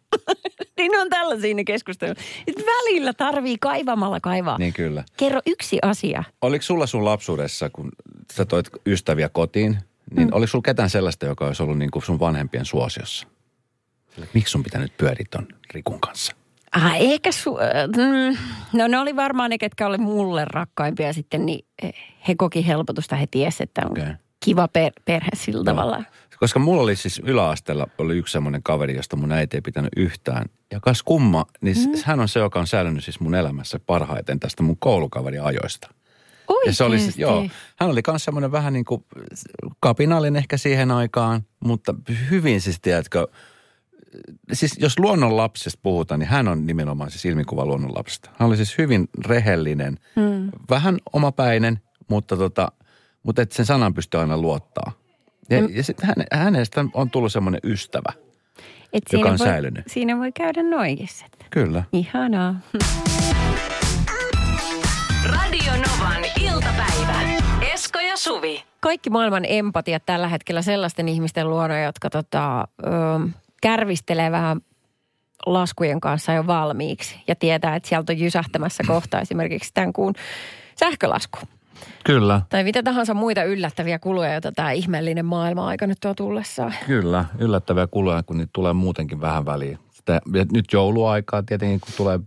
Siinä 0.76 1.00
on 1.02 1.10
tällaisia 1.10 1.54
ne 1.54 1.64
keskustelut. 1.64 2.18
Välillä 2.66 3.12
tarvii 3.12 3.56
kaivamalla 3.60 4.20
kaivaa. 4.20 4.58
Niin 4.58 4.72
kyllä. 4.72 5.04
Kerro 5.16 5.40
yksi 5.46 5.78
asia. 5.82 6.24
Oliko 6.42 6.62
sulla 6.62 6.86
sun 6.86 7.04
lapsuudessa, 7.04 7.70
kun 7.70 7.92
sä 8.32 8.44
toit 8.44 8.68
ystäviä 8.86 9.28
kotiin, 9.28 9.78
niin 10.10 10.28
mm. 10.28 10.34
oliko 10.34 10.46
sulla 10.50 10.62
ketään 10.62 10.90
sellaista, 10.90 11.26
joka 11.26 11.46
olisi 11.46 11.62
ollut 11.62 11.78
niin 11.78 11.90
kuin 11.90 12.02
sun 12.02 12.20
vanhempien 12.20 12.64
suosiossa? 12.64 13.26
Miksi 14.34 14.50
sun 14.50 14.62
pitää 14.62 14.80
nyt 14.80 14.96
pyöriä 14.96 15.26
ton 15.30 15.46
Rikun 15.74 16.00
kanssa? 16.00 16.36
Ah, 16.72 16.94
eikä 16.96 17.30
su- 17.30 17.58
mm, 17.96 18.36
no 18.72 18.88
ne 18.88 18.98
oli 18.98 19.16
varmaan 19.16 19.50
ne, 19.50 19.58
ketkä 19.58 19.86
oli 19.86 19.98
mulle 19.98 20.44
rakkaimpia 20.44 21.12
sitten, 21.12 21.46
niin 21.46 21.66
he 22.28 22.34
koki 22.36 22.66
helpotusta. 22.66 23.16
He 23.16 23.26
tiesi, 23.30 23.62
että 23.62 23.82
on 23.84 23.90
Okei. 23.90 24.04
kiva 24.44 24.68
per- 24.68 24.92
perhe 25.04 25.30
sillä 25.34 25.64
tavalla. 25.64 26.04
Koska 26.38 26.58
mulla 26.58 26.82
oli 26.82 26.96
siis 26.96 27.22
yläasteella 27.24 27.86
oli 27.98 28.16
yksi 28.16 28.32
semmoinen 28.32 28.62
kaveri, 28.62 28.96
josta 28.96 29.16
mun 29.16 29.32
äiti 29.32 29.56
ei 29.56 29.60
pitänyt 29.60 29.90
yhtään. 29.96 30.46
Ja 30.72 30.80
kas 30.80 31.02
kumma, 31.02 31.46
niin 31.60 31.76
mm. 31.76 31.92
hän 32.04 32.20
on 32.20 32.28
se, 32.28 32.40
joka 32.40 32.60
on 32.60 32.66
säilynyt 32.66 33.04
siis 33.04 33.20
mun 33.20 33.34
elämässä 33.34 33.80
parhaiten 33.86 34.40
tästä 34.40 34.62
mun 34.62 34.76
koulukaverin 34.78 35.42
ajoista. 35.42 35.88
Ja 36.66 36.72
se 36.72 36.84
oli 36.84 36.96
joo, 37.16 37.46
hän 37.78 37.90
oli 37.90 38.00
myös 38.06 38.24
semmoinen 38.24 38.52
vähän 38.52 38.72
niin 38.72 38.84
kuin 38.84 39.04
kapinallinen 39.80 40.38
ehkä 40.38 40.56
siihen 40.56 40.90
aikaan, 40.90 41.42
mutta 41.64 41.94
hyvin 42.30 42.60
siis, 42.60 42.80
tiedätkö, 42.80 43.26
siis 44.52 44.74
jos 44.78 44.98
luonnonlapsesta 44.98 45.80
puhutaan, 45.82 46.20
niin 46.20 46.28
hän 46.28 46.48
on 46.48 46.66
nimenomaan 46.66 47.10
siis 47.10 47.24
ilmikuva 47.24 47.66
luonnonlapsesta. 47.66 48.30
Hän 48.38 48.48
oli 48.48 48.56
siis 48.56 48.78
hyvin 48.78 49.08
rehellinen, 49.26 49.98
hmm. 50.16 50.50
vähän 50.70 50.98
omapäinen, 51.12 51.80
mutta, 52.08 52.36
tota, 52.36 52.72
mutta 53.22 53.42
et 53.42 53.52
sen 53.52 53.66
sanan 53.66 53.94
pystyy 53.94 54.20
aina 54.20 54.38
luottaa. 54.38 54.92
Ja, 55.50 55.60
Mm. 55.60 55.68
ja 55.76 55.82
sitten 55.82 56.06
häne, 56.06 56.24
hänestä 56.32 56.84
on 56.94 57.10
tullut 57.10 57.32
semmoinen 57.32 57.60
ystävä. 57.64 58.12
Et 58.92 59.02
joka 59.12 59.22
siinä 59.22 59.32
on 59.32 59.38
voi, 59.38 59.46
säilynyt. 59.46 59.84
Siinä 59.86 60.18
voi 60.18 60.32
käydä 60.32 60.60
sitten. 61.06 61.48
Kyllä. 61.50 61.84
Ihanaa. 61.92 62.60
Radio 65.32 65.72
Novan 65.72 66.24
iltapäivä. 66.40 67.20
Esko 67.74 68.00
ja 68.00 68.16
Suvi. 68.16 68.64
Kaikki 68.80 69.10
maailman 69.10 69.44
empatiat 69.48 70.02
tällä 70.06 70.28
hetkellä 70.28 70.62
sellaisten 70.62 71.08
ihmisten 71.08 71.50
luona, 71.50 71.80
jotka 71.80 72.10
tota, 72.10 72.60
ö, 72.60 72.90
kärvistelee 73.62 74.30
vähän 74.30 74.60
laskujen 75.46 76.00
kanssa 76.00 76.32
jo 76.32 76.46
valmiiksi 76.46 77.16
ja 77.28 77.34
tietää, 77.34 77.76
että 77.76 77.88
sieltä 77.88 78.12
on 78.12 78.18
jysähtämässä 78.18 78.82
kohta 78.86 79.20
esimerkiksi 79.20 79.70
tämän 79.74 79.92
kuun 79.92 80.14
sähkölasku. 80.78 81.38
Kyllä. 82.04 82.40
Tai 82.48 82.64
mitä 82.64 82.82
tahansa 82.82 83.14
muita 83.14 83.42
yllättäviä 83.42 83.98
kuluja, 83.98 84.32
joita 84.32 84.52
tämä 84.52 84.72
ihmeellinen 84.72 85.26
maailma-aika 85.26 85.86
nyt 85.86 85.98
tuo 86.00 86.14
tullessaan. 86.14 86.74
Kyllä, 86.86 87.24
yllättäviä 87.38 87.86
kuluja, 87.86 88.22
kun 88.22 88.38
niitä 88.38 88.50
tulee 88.52 88.72
muutenkin 88.72 89.20
vähän 89.20 89.46
väliin. 89.46 89.78
Sitä, 89.92 90.20
nyt 90.52 90.72
jouluaikaa 90.72 91.42
tietenkin, 91.42 91.80
kun 91.80 91.92
tulee, 91.96 92.20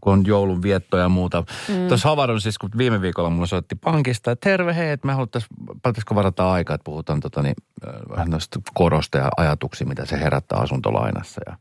kun 0.00 0.12
on 0.12 0.26
joulun 0.26 0.62
vietto 0.62 0.96
ja 0.96 1.08
muuta. 1.08 1.44
Mm. 1.68 1.88
Tuossa 1.88 2.08
havaroin 2.08 2.40
siis, 2.40 2.58
kun 2.58 2.70
viime 2.78 3.00
viikolla 3.00 3.30
mulla 3.30 3.46
soitti 3.46 3.74
pankista, 3.74 4.30
että 4.30 4.50
terve, 4.50 4.76
hei, 4.76 4.90
että 4.90 5.06
me 5.06 5.12
haluttaisiin, 5.12 5.50
päätäisikö 5.82 6.14
varata 6.14 6.52
aikaa, 6.52 6.74
että 6.74 6.84
puhutaan 6.84 7.20
tota, 7.20 7.42
niin, 7.42 7.54
äh, 7.88 7.94
vähän 8.10 8.30
noista 8.30 8.60
korosta 8.74 9.18
ja 9.18 9.28
ajatuksia, 9.36 9.86
mitä 9.86 10.06
se 10.06 10.20
herättää 10.20 10.58
asuntolainassa. 10.58 11.40
Ja 11.46 11.56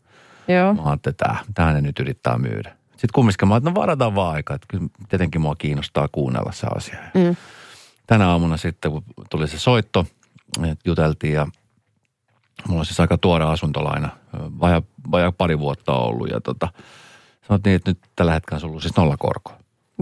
Joo. 0.55 0.73
mä 0.73 0.81
ajattelin, 0.83 1.13
että 1.13 1.35
tää 1.53 1.73
ne 1.73 1.81
nyt 1.81 1.99
yrittää 1.99 2.37
myydä. 2.37 2.75
Sitten 2.91 3.09
kumminkin 3.13 3.47
mä 3.47 3.55
että 3.55 3.69
no 3.69 3.75
varataan 3.75 4.15
vaan 4.15 4.33
aikaa, 4.33 4.55
että 4.55 4.67
kyllä 4.69 4.87
tietenkin 5.09 5.41
mua 5.41 5.55
kiinnostaa 5.55 6.07
kuunnella 6.11 6.51
se 6.51 6.67
asia. 6.75 6.99
Mm. 7.13 7.35
Tänä 8.07 8.29
aamuna 8.29 8.57
sitten, 8.57 8.91
kun 8.91 9.03
tuli 9.29 9.47
se 9.47 9.59
soitto, 9.59 10.05
juteltiin 10.85 11.33
ja 11.33 11.47
mulla 12.67 12.79
on 12.79 12.85
siis 12.85 12.99
aika 12.99 13.17
tuore 13.17 13.45
asuntolaina, 13.45 14.09
vaja, 14.33 14.81
vaja 15.11 15.31
pari 15.31 15.59
vuotta 15.59 15.93
ollut 15.93 16.29
ja 16.29 16.41
tota, 16.41 16.67
sanottiin, 17.47 17.75
että 17.75 17.89
nyt 17.91 17.99
tällä 18.15 18.33
hetkellä 18.33 18.59
on 18.63 18.69
ollut 18.69 18.81
siis 18.83 18.97
nollakorko, 18.97 19.51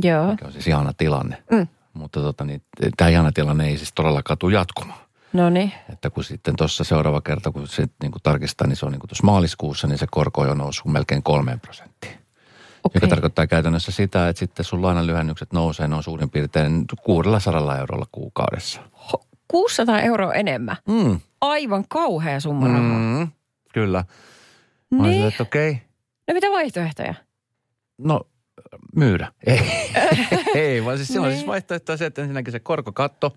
Joo. 0.04 0.32
mikä 0.32 0.46
on 0.46 0.52
siis 0.52 0.68
ihana 0.68 0.94
tilanne. 0.94 1.44
Mm. 1.52 1.68
Mutta 1.94 2.20
tota, 2.22 2.44
niin, 2.46 2.62
tämä 2.98 3.10
ihana 3.10 3.32
tilanne 3.32 3.68
ei 3.68 3.78
siis 3.78 3.92
todellakaan 3.96 4.38
tule 4.38 4.54
jatkumaan. 4.54 5.00
No 5.34 5.50
niin. 5.50 5.72
Että 5.94 6.10
kun 6.10 6.24
sitten 6.24 6.56
tuossa 6.56 6.84
seuraava 6.84 7.22
kerta, 7.22 7.52
kun 7.52 7.68
se 7.68 7.88
niin 8.02 8.12
kuin 8.12 8.22
tarkistaa, 8.24 8.68
niin 8.68 8.76
se 8.76 8.86
on 8.86 8.92
niin 8.92 9.00
kuin 9.00 9.10
tuossa 9.10 9.26
maaliskuussa, 9.26 9.88
niin 9.88 9.98
se 9.98 10.08
korko 10.12 10.42
on 10.42 10.48
jo 10.48 10.54
noussut 10.54 10.86
melkein 10.92 11.24
kolmeen 11.24 11.60
prosenttiin. 11.60 12.14
Okei. 12.84 12.98
Joka 12.98 13.08
tarkoittaa 13.08 13.48
käytännössä 13.48 13.92
sitä, 13.92 14.30
että 14.30 14.40
sitten 14.40 14.66
sun 14.66 14.82
lainanlyhennykset 14.82 15.54
nousee 15.54 15.88
noin 15.88 16.04
suurin 16.04 16.30
piirtein 16.30 16.86
600 17.04 17.78
eurolla 17.80 18.06
kuukaudessa. 18.12 18.82
Ho- 19.14 19.26
600 19.48 20.00
euroa 20.00 20.34
enemmän. 20.34 20.76
Mm. 20.88 21.20
Aivan 21.42 21.86
kauhea 21.90 22.40
summa. 22.40 22.68
Mm, 22.68 23.28
kyllä. 23.74 24.06
Mä 24.92 25.04
Niin. 25.04 25.12
silleen, 25.14 25.28
että 25.28 25.44
okei, 25.44 25.82
No 26.28 26.34
mitä 26.34 26.48
vaihtoehtoja? 26.52 27.14
No 27.98 28.22
myydä. 28.96 29.32
Ei, 29.48 29.62
ei 30.56 30.86
vaan 30.86 30.98
siis 30.98 31.08
silloin 31.08 31.30
Niin. 31.30 31.38
siis 31.38 31.48
vaihtoehto 31.48 31.92
on 31.92 31.98
se, 31.98 32.06
että 32.06 32.22
ensinnäkin 32.22 32.52
se 32.52 32.60
korkokatto 32.60 33.36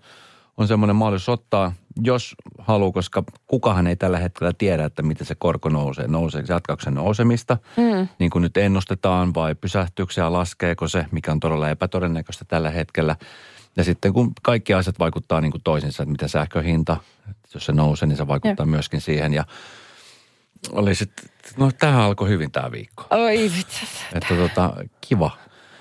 on 0.57 0.67
semmoinen 0.67 0.95
mahdollisuus 0.95 1.39
ottaa, 1.39 1.73
jos 2.03 2.35
haluaa, 2.59 2.91
koska 2.91 3.23
kukahan 3.47 3.87
ei 3.87 3.95
tällä 3.95 4.17
hetkellä 4.19 4.51
tiedä, 4.57 4.85
että 4.85 5.03
miten 5.03 5.27
se 5.27 5.35
korko 5.35 5.69
nousee. 5.69 6.07
Nousee 6.07 6.43
jatkaako 6.49 6.81
se 6.81 6.91
nousemista, 6.91 7.57
Mm. 7.77 8.07
niin 8.19 8.29
kuin 8.31 8.41
nyt 8.41 8.57
ennustetaan, 8.57 9.33
vai 9.33 9.55
pysähtyykö 9.55 10.13
se 10.13 10.21
ja 10.21 10.33
laskeeko 10.33 10.87
se, 10.87 11.05
mikä 11.11 11.31
on 11.31 11.39
todella 11.39 11.69
epätodennäköistä 11.69 12.45
tällä 12.45 12.69
hetkellä. 12.69 13.15
Ja 13.77 13.83
sitten 13.83 14.13
kun 14.13 14.31
kaikki 14.43 14.73
asiat 14.73 14.99
vaikuttaa 14.99 15.41
niin 15.41 15.51
kuin 15.51 15.63
toisinsa, 15.63 16.03
että 16.03 16.11
mitä 16.11 16.27
sähköhinta, 16.27 16.97
että 17.29 17.49
jos 17.53 17.65
se 17.65 17.71
nousee, 17.73 18.07
niin 18.07 18.17
se 18.17 18.27
vaikuttaa 18.27 18.65
myöskin 18.65 19.01
siihen. 19.01 19.33
Ja 19.33 19.45
oli 20.71 20.95
sitten, 20.95 21.25
no 21.57 21.71
tähän 21.79 22.01
alkoi 22.01 22.29
hyvin 22.29 22.51
tämä 22.51 22.71
viikko. 22.71 23.03
Oi 23.09 23.37
vitsi. 23.57 23.85
Että 24.15 24.35
tota, 24.35 24.73
kiva. 25.01 25.31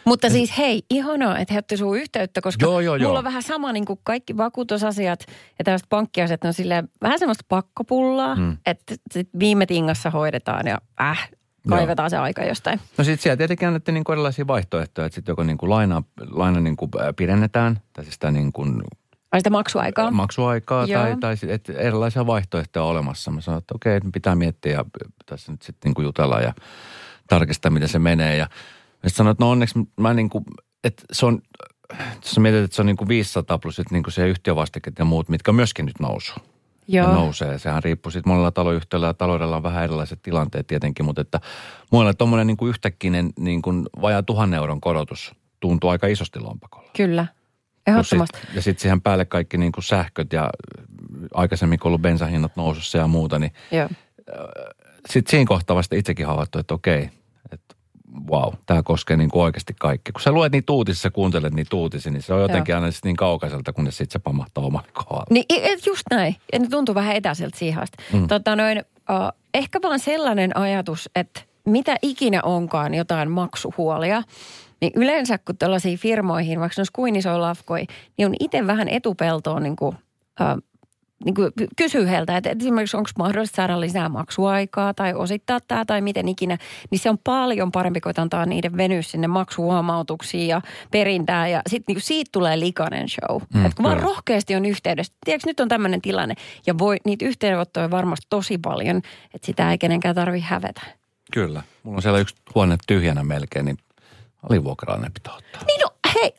Mutta 0.04 0.30
siis 0.30 0.58
hei, 0.58 0.82
ihanaa, 0.90 1.38
että 1.38 1.54
he 1.54 1.58
otti 1.58 1.76
sun 1.76 1.98
yhteyttä, 1.98 2.40
koska 2.40 2.66
Joo, 2.66 2.80
joo, 2.80 2.96
joo. 2.96 3.08
mulla 3.08 3.18
on 3.18 3.24
vähän 3.24 3.42
sama 3.42 3.72
niin 3.72 3.84
kuin 3.84 4.00
kaikki 4.04 4.36
vakuutusasiat 4.36 5.24
ja 5.58 5.64
tällaiset 5.64 5.88
pankkiasiat, 5.88 6.42
ne 6.42 6.46
on 6.46 6.54
silleen 6.54 6.88
vähän 7.02 7.18
semmoista 7.18 7.44
pakkopullaa, 7.48 8.34
Mm. 8.34 8.42
mm. 8.42 8.56
että 8.66 8.94
sit 9.12 9.28
viime 9.38 9.66
tingassa 9.66 10.10
hoidetaan 10.10 10.66
ja 10.66 10.78
äh, 11.00 11.30
kaivetaan 11.68 12.10
se 12.10 12.16
aika 12.16 12.44
jostain. 12.44 12.80
No 12.98 13.04
sitten 13.04 13.22
siellä 13.22 13.36
tietenkin 13.36 13.68
annettiin 13.68 13.94
niin 13.94 14.12
erilaisia 14.12 14.46
vaihtoehtoja, 14.46 15.06
että 15.06 15.14
sitten 15.14 15.32
joko 15.32 15.42
niin 15.42 15.58
kuin 15.58 15.70
laina, 15.70 16.02
laina 16.30 16.60
niin 16.60 16.76
kuin 16.76 16.90
pidennetään, 17.16 17.80
tai 17.92 18.04
siis 18.04 18.14
sitä 18.14 18.30
niin 18.30 18.52
kuin 18.52 18.82
Ai 19.36 19.40
sitä 19.40 19.50
maksuaikaa? 19.50 20.10
maksuaikaa, 20.10 20.86
Joo. 20.86 21.02
tai, 21.02 21.16
tai 21.16 21.36
että 21.48 21.72
erilaisia 21.72 22.26
vaihtoehtoja 22.26 22.84
on 22.84 22.90
olemassa. 22.90 23.30
Mä 23.30 23.40
sanoin, 23.40 23.58
että 23.58 23.74
okei, 23.74 24.00
pitää 24.12 24.34
miettiä 24.34 24.72
ja 24.72 24.84
tässä 25.26 25.52
nyt 25.52 25.62
sitten 25.62 25.88
niin 25.88 25.94
kuin 25.94 26.04
jutella 26.04 26.40
ja 26.40 26.52
tarkistaa, 27.28 27.70
miten 27.70 27.88
se 27.88 27.98
menee. 27.98 28.36
Ja 28.36 28.48
sitten 28.92 29.10
sanoin, 29.10 29.32
että 29.32 29.44
no 29.44 29.50
onneksi 29.50 29.78
mä 30.00 30.14
niin 30.14 30.30
kuin, 30.30 30.44
että 30.84 31.02
se 31.12 31.26
on, 31.26 31.42
jos 32.24 32.38
mietit, 32.38 32.64
että 32.64 32.76
se 32.76 32.82
on 32.82 32.86
niin 32.86 32.96
kuin 32.96 33.08
500 33.08 33.58
plus 33.58 33.76
sit 33.76 33.90
niin 33.90 34.02
kuin 34.02 34.12
se 34.12 34.28
yhtiövastikkeet 34.28 34.98
ja 34.98 35.04
muut, 35.04 35.28
mitkä 35.28 35.52
myöskin 35.52 35.86
nyt 35.86 36.00
nousuu. 36.00 36.42
Joo. 36.88 37.12
Nousee. 37.12 37.58
Sehän 37.58 37.82
riippuu 37.82 38.10
sitten 38.10 38.32
monella 38.32 38.50
taloyhtiöllä 38.50 39.06
ja 39.06 39.14
taloudella 39.14 39.56
on 39.56 39.62
vähän 39.62 39.84
erilaiset 39.84 40.22
tilanteet 40.22 40.66
tietenkin, 40.66 41.04
mutta 41.04 41.20
että 41.20 41.40
muille 41.92 42.14
tuommoinen 42.14 42.46
niin 42.46 42.56
kuin 42.56 42.68
yhtäkkinen 42.68 43.30
niin 43.38 43.62
kuin 43.62 43.86
vajaa 44.02 44.22
tuhannen 44.22 44.58
euron 44.58 44.80
korotus 44.80 45.32
tuntuu 45.60 45.90
aika 45.90 46.06
isosti 46.06 46.40
lompakolla. 46.40 46.90
Kyllä, 46.96 47.26
ehdottomasti. 47.86 48.38
sit- 48.40 48.54
ja 48.54 48.62
sitten 48.62 48.82
siihen 48.82 49.00
päälle 49.00 49.24
kaikki 49.24 49.58
niin 49.58 49.72
kuin 49.72 49.84
sähköt 49.84 50.32
ja 50.32 50.50
aikaisemmin 51.34 51.78
kun 51.78 51.88
ollut 51.88 52.02
bensahinnat 52.02 52.56
nousussa 52.56 52.98
ja 52.98 53.06
muuta, 53.06 53.38
niin 53.38 53.52
Joo. 53.72 53.88
sitten 55.10 55.30
siinä 55.30 55.48
kohtaa 55.48 55.76
vasta 55.76 55.96
itsekin 55.96 56.26
havaittu, 56.26 56.58
että 56.58 56.74
okei, 56.74 57.10
että 57.52 57.74
wow, 58.30 58.52
tämä 58.66 58.82
koskee 58.82 59.16
niin 59.16 59.30
kuin 59.30 59.42
oikeasti 59.42 59.74
kaikki. 59.80 60.12
Kun 60.12 60.20
sä 60.20 60.32
luet 60.32 60.52
niitä 60.52 60.72
uutisia, 60.72 61.10
kuuntelet 61.10 61.54
niitä 61.54 61.76
uutisia, 61.76 62.12
niin 62.12 62.22
se 62.22 62.34
on 62.34 62.42
jotenkin 62.42 62.74
aina 62.74 62.90
sit 62.90 63.04
niin 63.04 63.16
kaukaiselta, 63.16 63.72
kunnes 63.72 63.96
sitten 63.96 64.12
se 64.12 64.18
pamahtaa 64.18 64.64
omalle 64.64 64.88
kohdalle. 64.92 65.26
Niin 65.30 65.44
just 65.86 66.02
näin. 66.10 66.36
Ja 66.52 66.58
ne 66.58 66.68
tuntuu 66.68 66.94
vähän 66.94 67.16
etäiseltä 67.16 67.58
siihen 67.58 67.82
asti. 67.82 67.96
Mm. 68.12 68.26
Tota 68.26 68.56
noin, 68.56 68.78
uh, 68.78 69.40
ehkä 69.54 69.78
vaan 69.82 69.98
sellainen 69.98 70.56
ajatus, 70.56 71.10
että 71.14 71.40
mitä 71.66 71.96
ikinä 72.02 72.40
onkaan 72.42 72.94
jotain 72.94 73.30
maksuhuolia, 73.30 74.22
niin 74.80 74.92
yleensä 74.94 75.38
kun 75.38 75.56
tällaisiin 75.58 75.98
firmoihin, 75.98 76.60
vaikka 76.60 76.74
ne 76.76 76.80
olisi 76.80 76.92
kuin 76.92 77.16
iso 77.16 77.40
lafkoi, 77.40 77.86
niin 78.16 78.26
on 78.26 78.34
itse 78.40 78.66
vähän 78.66 78.88
etupeltoon 78.88 79.62
niin 79.62 79.76
kuin, 79.76 79.96
uh, 80.40 80.62
niin 81.24 81.34
kuin 81.34 81.52
kysyy 81.76 82.08
heiltä, 82.08 82.36
että, 82.36 82.50
esimerkiksi 82.60 82.96
onko 82.96 83.10
mahdollista 83.18 83.56
saada 83.56 83.80
lisää 83.80 84.08
maksuaikaa 84.08 84.94
tai 84.94 85.14
osittaa 85.14 85.58
tämä 85.68 85.84
tai 85.84 86.00
miten 86.00 86.28
ikinä, 86.28 86.58
niin 86.90 86.98
se 86.98 87.10
on 87.10 87.18
paljon 87.24 87.72
parempi 87.72 88.00
kuin 88.00 88.14
antaa 88.18 88.46
niiden 88.46 88.76
venyä 88.76 89.02
sinne 89.02 89.26
maksuhuomautuksiin 89.26 90.48
ja 90.48 90.60
perintään 90.90 91.50
ja 91.50 91.62
sitten 91.66 91.94
niin 91.94 92.02
siitä 92.02 92.28
tulee 92.32 92.60
likainen 92.60 93.08
show. 93.08 93.42
Mm, 93.54 93.64
että 93.64 93.76
kun 93.76 93.84
vaan 93.84 94.00
rohkeasti 94.00 94.54
on 94.54 94.64
yhteydessä, 94.64 95.12
tiedätkö 95.24 95.50
nyt 95.50 95.60
on 95.60 95.68
tämmöinen 95.68 96.02
tilanne 96.02 96.34
ja 96.66 96.78
voi, 96.78 96.96
niitä 97.04 97.24
yhteydenottoja 97.24 97.90
varmasti 97.90 98.26
tosi 98.30 98.58
paljon, 98.58 98.96
että 99.34 99.46
sitä 99.46 99.70
ei 99.70 99.78
kenenkään 99.78 100.14
tarvi 100.14 100.40
hävetä. 100.40 101.05
Kyllä. 101.32 101.62
Mulla 101.82 101.96
on 101.96 102.02
siellä 102.02 102.18
yksi 102.18 102.34
huone 102.54 102.76
tyhjänä 102.86 103.24
melkein, 103.24 103.64
niin 103.64 103.78
alivuokrainen 104.42 105.12
pitää 105.12 105.34
ottaa. 105.34 105.62
Niin 105.66 105.80
no 105.80 105.90
hei, 106.14 106.34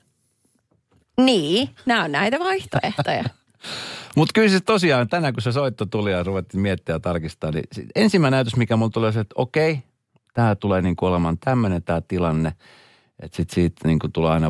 niin, 1.22 1.70
nämä 1.86 2.04
on 2.04 2.12
näitä 2.12 2.40
vaihtoehtoja. 2.40 3.24
Mutta 4.16 4.32
kyllä 4.34 4.50
siis 4.50 4.64
tosiaan 4.66 5.10
tänään, 5.10 5.34
kun 5.34 5.42
se 5.42 5.52
soitto 5.52 5.86
tuli 5.86 6.12
ja 6.12 6.24
ruvettiin 6.24 6.62
miettiä 6.62 6.96
ja 6.96 7.00
tarkistaa, 7.00 7.52
niin 7.52 7.64
ensimmäinen 7.96 8.38
ajatus, 8.38 8.56
mikä 8.56 8.78
mulla 8.78 8.92
tuli, 8.92 9.06
oli 9.06 9.14
se, 9.14 9.20
että 9.20 9.36
okei, 9.38 9.80
tämä 10.34 10.56
tulee 10.56 10.82
niin 10.82 10.96
kuin 10.96 11.10
olemaan 11.10 11.38
tämmöinen 11.38 11.84
tämä 11.84 12.02
tilanne, 12.02 12.54
että 13.20 13.38
sitten 13.38 13.56
siitä 13.56 13.88
niin 13.88 14.00
kuin 14.00 14.12
tulee 14.12 14.32
aina 14.32 14.50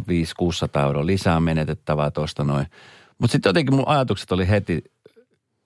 500-600 0.79 0.81
euroa 0.81 1.05
lisää 1.05 1.39
menetettävää 1.39 2.11
tuosta 2.11 2.43
noin. 2.43 2.67
Mutta 3.17 3.31
sitten 3.31 3.49
jotenkin 3.49 3.75
mun 3.75 3.87
ajatukset 3.87 4.31
oli 4.31 4.49
heti, 4.49 4.83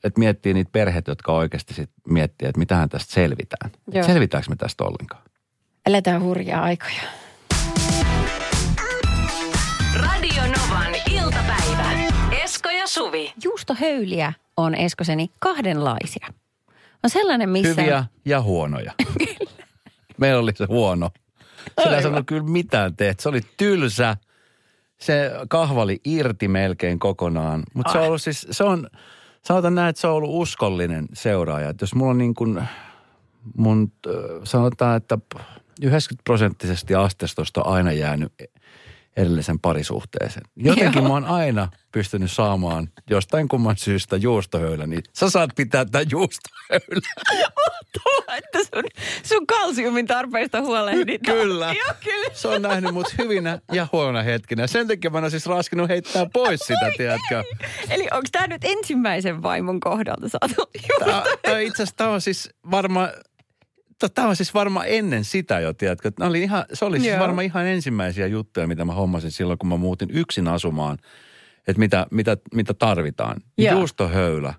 että 0.04 0.20
miettii 0.20 0.54
niitä 0.54 0.70
perheitä, 0.72 1.12
jotka 1.12 1.32
oikeasti 1.32 1.74
sit 1.74 1.90
miettii, 2.08 2.48
että 2.48 2.60
mitähän 2.60 2.90
tästä 2.90 3.14
selvitään. 3.14 3.72
Joo. 3.92 4.06
Selvitäänkö 4.06 4.50
me 4.50 4.56
tästä 4.56 4.84
ollenkaan? 4.84 5.24
Eletään 5.86 6.22
hurjaa 6.22 6.64
aikoja. 6.64 7.02
Radio 9.96 10.42
Novan 10.42 10.96
iltapäivä. 11.12 11.92
Esko 12.44 12.70
ja 12.70 12.88
Suvi. 12.88 13.34
Juustohöyliä 13.44 14.34
on 14.58 14.76
Eskoseni 14.76 15.30
kahdenlaisia. 15.40 16.28
On 17.04 17.10
sellainen, 17.10 17.50
missä... 17.50 17.82
Hyviä 17.82 18.06
ja 18.26 18.42
huonoja. 18.42 18.94
Meillä 20.18 20.40
oli 20.40 20.52
se 20.56 20.66
huono. 20.66 21.10
Sillä 21.84 21.98
ei 21.98 22.04
sanonut 22.04 22.28
kyllä 22.28 22.44
mitään 22.44 22.96
teet. 22.96 23.20
Se 23.20 23.30
oli 23.30 23.42
tylsä. 23.58 24.18
Se 24.98 25.32
kahva 25.50 25.82
oli 25.82 26.00
irti 26.06 26.48
melkein 26.48 27.00
kokonaan. 27.00 27.64
Mutta 27.74 27.92
se 27.92 27.98
on 27.98 28.08
ollut 28.08 28.22
siis, 28.22 28.48
se 28.52 28.64
on, 28.64 28.90
sanotaan 29.42 29.76
näin, 29.76 29.90
että 29.90 30.02
se 30.02 30.08
on 30.08 30.14
ollut 30.14 30.42
uskollinen 30.42 31.08
seuraaja. 31.14 31.70
Että 31.70 31.84
jos 31.84 31.96
mulla 31.96 32.12
on 32.12 32.18
niin 32.18 32.34
kuin, 32.34 32.64
mun, 33.58 33.92
sanotaan, 34.44 34.98
että 34.98 35.18
90 35.82 36.24
prosenttisesti 36.24 36.96
astestosta 36.96 37.62
aina 37.62 37.92
jäänyt 37.92 38.34
edellisen 39.18 39.60
parisuhteeseen. 39.60 40.46
Jotenkin 40.56 40.94
Joo. 40.94 41.08
mä 41.08 41.14
oon 41.14 41.26
aina 41.26 41.68
pystynyt 41.92 42.32
saamaan 42.32 42.90
jostain 43.10 43.48
kumman 43.48 43.78
syystä 43.78 44.18
juustohöylä, 44.18 44.88
niin 44.88 45.04
sä 45.14 45.30
saat 45.30 45.50
pitää 45.56 45.86
tämän 45.86 46.08
juustohöylän. 46.12 47.02
Tuo, 48.04 48.36
että 48.38 48.60
sun, 48.60 48.84
sun 49.24 49.48
kalsiumin 49.48 50.08
tarpeista 50.08 50.62
huolehditaan. 50.62 51.38
Kyllä. 51.38 51.66
Joo, 51.66 51.94
kyllä. 52.04 52.30
Se 52.34 52.48
on 52.48 52.62
nähnyt 52.62 52.94
mut 52.94 53.18
hyvinä 53.18 53.60
ja 53.72 53.88
huonoina 53.92 54.24
hetkinä. 54.24 54.68
Sen 54.68 54.88
takia 54.88 55.10
mä 55.10 55.18
ole 55.18 55.30
siis 55.30 55.46
raskinut 55.46 55.90
heittää 55.90 56.26
pois 56.34 56.60
sitä, 56.60 56.92
tiedätkö? 56.98 57.44
Eli 57.90 58.04
onko 58.12 58.28
tämä 58.32 58.48
nyt 58.48 58.64
ensimmäisen 58.64 59.44
vaimon 59.44 59.80
kohdalta 59.80 60.30
saatu 60.30 60.72
tää 61.42 61.60
itse 61.60 61.84
asiassa 61.84 61.98
tää 61.98 62.10
on 62.10 62.22
siis 62.22 62.50
varmaan, 62.72 63.10
tämä 64.10 64.28
on 64.28 64.36
siis 64.36 64.54
varmaan 64.54 64.86
ennen 64.90 65.24
sitä 65.24 65.60
jo, 65.60 65.74
tiedätkö? 65.74 66.12
Oli 66.20 66.42
ihan, 66.42 66.66
se 66.74 66.86
oli 66.86 67.00
siis 67.00 67.12
Joo. 67.12 67.20
varmaan 67.20 67.46
ihan 67.46 67.68
ensimmäisiä 67.68 68.28
juttuja, 68.28 68.68
mitä 68.68 68.86
mä 68.86 68.94
hommasin 68.94 69.32
silloin, 69.32 69.60
kun 69.60 69.70
mä 69.70 69.78
muutin 69.78 70.10
yksin 70.12 70.48
asumaan. 70.48 70.98
Että 71.68 71.80
mitä, 71.80 72.08
mitä, 72.12 72.38
mitä 72.54 72.74
tarvitaan. 72.74 73.42
Joo. 73.58 73.78
Juustohöylä. 73.78 74.54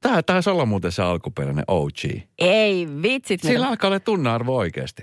Tämä 0.00 0.22
taisi 0.22 0.50
olla 0.50 0.66
muuten 0.66 0.92
se 0.92 1.02
alkuperäinen 1.02 1.64
OG. 1.68 1.98
Ei 2.38 2.88
vitsit. 3.02 3.42
Sillä 3.42 3.68
alkaa 3.68 3.88
olla 3.88 4.00
tunnearvo 4.00 4.56
oikeasti. 4.56 5.02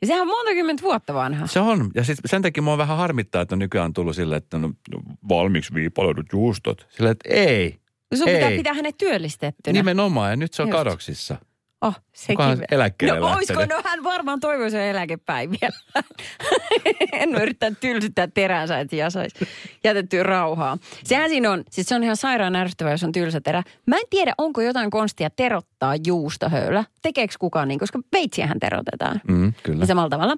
Ja 0.00 0.06
sehän 0.06 0.22
on 0.22 0.28
monta 0.28 0.52
kymmentä 0.52 0.82
vuotta 0.82 1.14
vanha. 1.14 1.46
Se 1.46 1.60
on. 1.60 1.90
Ja 1.94 2.04
sit 2.04 2.18
sen 2.24 2.42
takia 2.42 2.62
mua 2.62 2.78
vähän 2.78 2.96
harmittaa, 2.96 3.42
että 3.42 3.56
nykyään 3.56 3.84
on 3.84 3.92
tullut 3.92 4.16
silleen, 4.16 4.38
että 4.38 4.58
no, 4.58 4.68
no 4.68 5.00
valmiiksi 5.28 5.74
viipaloidut 5.74 6.26
juustot. 6.32 6.86
Silleen, 6.90 7.12
että 7.12 7.28
ei. 7.34 7.78
Sun 8.14 8.28
pitää 8.28 8.48
ei. 8.48 8.56
pitää 8.56 8.74
hänet 8.74 8.98
työllistettynä. 8.98 9.72
Nimenomaan. 9.72 10.30
Ja 10.30 10.36
nyt 10.36 10.52
se 10.52 10.62
on 10.62 10.68
Just. 10.68 10.78
kadoksissa. 10.78 11.36
Oh, 11.80 11.94
sekin. 12.12 12.44
Eläkkeelle 12.70 13.20
No 13.20 13.26
lähtenyt. 13.26 13.68
no 13.68 13.82
hän 13.84 14.04
varmaan 14.04 14.40
toivoi 14.40 14.70
sen 14.70 14.80
eläkepäiviä. 14.80 15.68
en 17.12 17.28
ole 17.28 17.42
yrittänyt 17.42 17.80
tylsyttää 17.80 18.26
teräänsä, 18.26 18.80
että 18.80 18.96
ja 18.96 19.10
saisi 19.10 19.36
jätettyä 19.84 20.22
rauhaa. 20.22 20.78
Sehän 21.04 21.30
siinä 21.30 21.50
on, 21.50 21.64
siis 21.70 21.86
se 21.86 21.94
on 21.94 22.04
ihan 22.04 22.16
sairaan 22.16 22.56
ärsyttävää, 22.56 22.92
jos 22.92 23.04
on 23.04 23.12
tylsä 23.12 23.40
terä. 23.40 23.62
Mä 23.86 23.96
en 23.96 24.02
tiedä, 24.10 24.34
onko 24.38 24.60
jotain 24.62 24.90
konstia 24.90 25.30
terottaa 25.30 25.94
juustohöylä. 26.06 26.84
Tekeekö 27.02 27.34
kukaan 27.38 27.68
niin, 27.68 27.78
koska 27.78 27.98
veitsiähän 28.12 28.60
terotetaan. 28.60 29.20
Mm, 29.28 29.52
kyllä. 29.62 29.80
Ja 29.82 29.86
samalla 29.86 30.10
tavalla. 30.10 30.36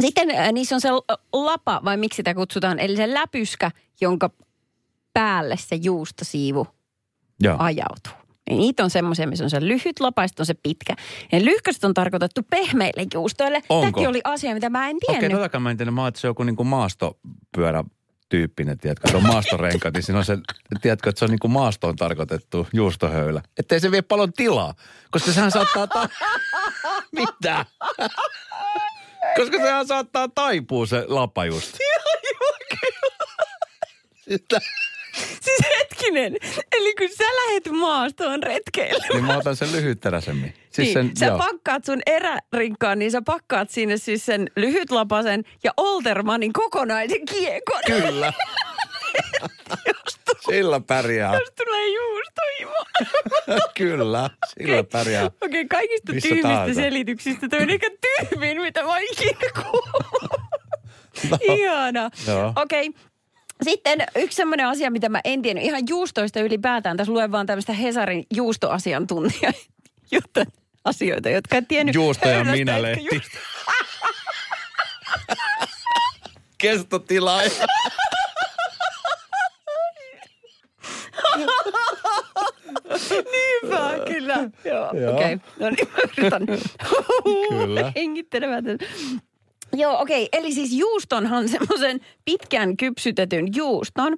Sitten 0.00 0.30
äh, 0.30 0.52
niissä 0.52 0.74
on 0.74 0.80
se 0.80 0.88
lapa, 1.32 1.80
vai 1.84 1.96
miksi 1.96 2.16
sitä 2.16 2.34
kutsutaan, 2.34 2.78
eli 2.78 2.96
se 2.96 3.14
läpyskä, 3.14 3.70
jonka 4.00 4.30
päälle 5.12 5.56
se 5.56 5.74
juustosiivu 5.76 6.66
Joo. 7.40 7.56
ajautuu. 7.58 8.21
Ja 8.50 8.56
niitä 8.56 8.84
on 8.84 8.90
semmoisia, 8.90 9.26
missä 9.26 9.44
on 9.44 9.50
se 9.50 9.60
lyhyt 9.60 10.00
lapa 10.00 10.22
on 10.38 10.46
se 10.46 10.54
pitkä. 10.62 10.94
Ja 11.32 11.44
lyhkäiset 11.44 11.84
on 11.84 11.94
tarkoitettu 11.94 12.40
pehmeille 12.50 13.06
juustoille. 13.14 13.62
Onko? 13.68 13.80
Tämäkin 13.80 14.08
oli 14.08 14.20
asia, 14.24 14.54
mitä 14.54 14.70
mä 14.70 14.88
en 14.90 14.96
Okei, 14.96 15.18
tiennyt. 15.18 15.38
totakaan 15.38 15.62
mä 15.62 15.70
en 15.70 15.76
tiedä. 15.76 15.90
Mä 15.90 16.00
oon, 16.00 16.08
että 16.08 16.20
se 16.20 16.26
on 16.26 16.30
joku 16.30 16.42
niinku 16.42 16.64
maastopyörä 16.64 17.84
tyyppinen, 18.28 18.78
tiedätkö, 18.78 19.10
se 19.10 19.16
on 19.16 19.26
maastorenkat, 19.26 19.94
niin 19.94 20.02
siinä 20.02 20.18
on 20.18 20.24
se, 20.24 20.38
tiedätkö, 20.82 21.10
että 21.10 21.18
se 21.18 21.24
on 21.24 21.30
niin 21.30 21.38
kuin 21.38 21.50
maastoon 21.52 21.96
tarkoitettu 21.96 22.66
juustohöylä. 22.72 23.42
Että 23.58 23.74
ei 23.74 23.80
se 23.80 23.90
vie 23.90 24.02
paljon 24.02 24.32
tilaa, 24.32 24.74
koska 25.10 25.32
sehän 25.32 25.50
saattaa... 25.50 25.86
Ta- 25.86 26.08
Mitä? 27.18 27.66
koska 29.36 29.56
sehän 29.56 29.86
saattaa 29.86 30.28
taipua 30.28 30.86
se 30.86 31.04
lapa 31.08 31.44
just. 31.44 31.76
Sitä, 34.28 34.58
Siis 35.44 35.58
hetkinen, 35.78 36.36
eli 36.72 36.94
kun 36.94 37.08
sä 37.18 37.24
lähet 37.24 37.68
maastoon 37.70 38.42
retkeille. 38.42 39.04
niin 39.12 39.24
mä 39.24 39.36
otan 39.36 39.56
sen 39.56 39.72
lyhytteräisemmin. 39.72 40.54
Siis 40.70 40.76
Niin, 40.78 40.92
sen, 40.92 41.10
sä 41.18 41.26
joo. 41.26 41.38
pakkaat 41.38 41.84
sun 41.84 42.00
erärinkkaan, 42.06 42.98
niin 42.98 43.10
sä 43.10 43.22
pakkaat 43.22 43.70
sinne 43.70 43.96
siis 43.96 44.26
sen 44.26 44.50
lyhytlapasen 44.56 45.44
ja 45.64 45.70
Oltermanin 45.76 46.52
kokonaisen 46.52 47.24
kiekon. 47.24 47.80
Kyllä. 47.86 48.32
Sillä 50.50 50.80
pärjää. 50.80 51.34
Jos 51.34 51.52
tulee 51.64 51.86
juustohimo. 51.88 52.84
Kyllä, 53.78 54.30
sillä 54.58 54.84
pärjää. 54.84 55.30
Okei, 55.40 55.66
kaikista 55.68 56.12
Missä 56.12 56.28
tyhmistä 56.28 56.48
tahansa. 56.48 56.80
selityksistä 56.80 57.48
toi 57.48 57.62
on 57.62 57.70
ehkä 57.70 57.90
tyhmin, 58.00 58.60
mitä 58.62 58.82
mä 58.82 58.88
oon 58.88 59.02
ikinä 59.12 59.50
kuullut. 59.62 60.40
Ihana. 61.40 62.10
Okei. 62.62 62.90
Sitten 63.64 64.06
yksi 64.16 64.36
semmoinen 64.36 64.66
asia, 64.66 64.90
mitä 64.90 65.08
mä 65.08 65.20
en 65.24 65.42
tiennyt 65.42 65.64
ihan 65.64 65.82
juustoista 65.88 66.40
ylipäätään. 66.40 66.96
Tässä 66.96 67.12
luen 67.12 67.32
vaan 67.32 67.46
tämmöistä 67.46 67.72
Hesarin 67.72 68.26
juustoasiantuntija 68.34 69.52
jotta 70.12 70.44
asioita, 70.84 71.28
jotka 71.28 71.56
en 71.56 71.66
tiennyt. 71.66 71.94
Juusto 71.94 72.28
ja 72.28 72.44
minä 72.44 72.82
lehti. 72.82 73.08
just- 73.14 73.38
Kestotilaaja. 76.58 77.50
Hyvä, 83.62 83.90
kyllä. 84.06 84.34
Joo, 84.64 84.88
okei. 84.88 85.34
Okay. 85.34 85.38
No 85.58 85.70
niin, 85.70 85.88
mä 85.88 85.98
yritän. 86.18 86.46
Kyllä. 87.48 87.92
Hengittelemätön. 87.96 88.78
Joo, 89.76 90.00
okei. 90.00 90.24
Okay. 90.24 90.40
Eli 90.40 90.52
siis 90.52 90.72
juustonhan 90.72 91.48
semmoisen 91.48 92.00
pitkän 92.24 92.76
kypsytetyn 92.76 93.46
juuston, 93.56 94.16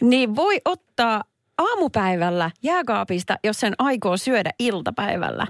niin 0.00 0.36
voi 0.36 0.56
ottaa 0.64 1.24
aamupäivällä 1.58 2.50
jääkaapista, 2.62 3.38
jos 3.44 3.60
sen 3.60 3.74
aikoo 3.78 4.16
syödä 4.16 4.50
iltapäivällä. 4.58 5.46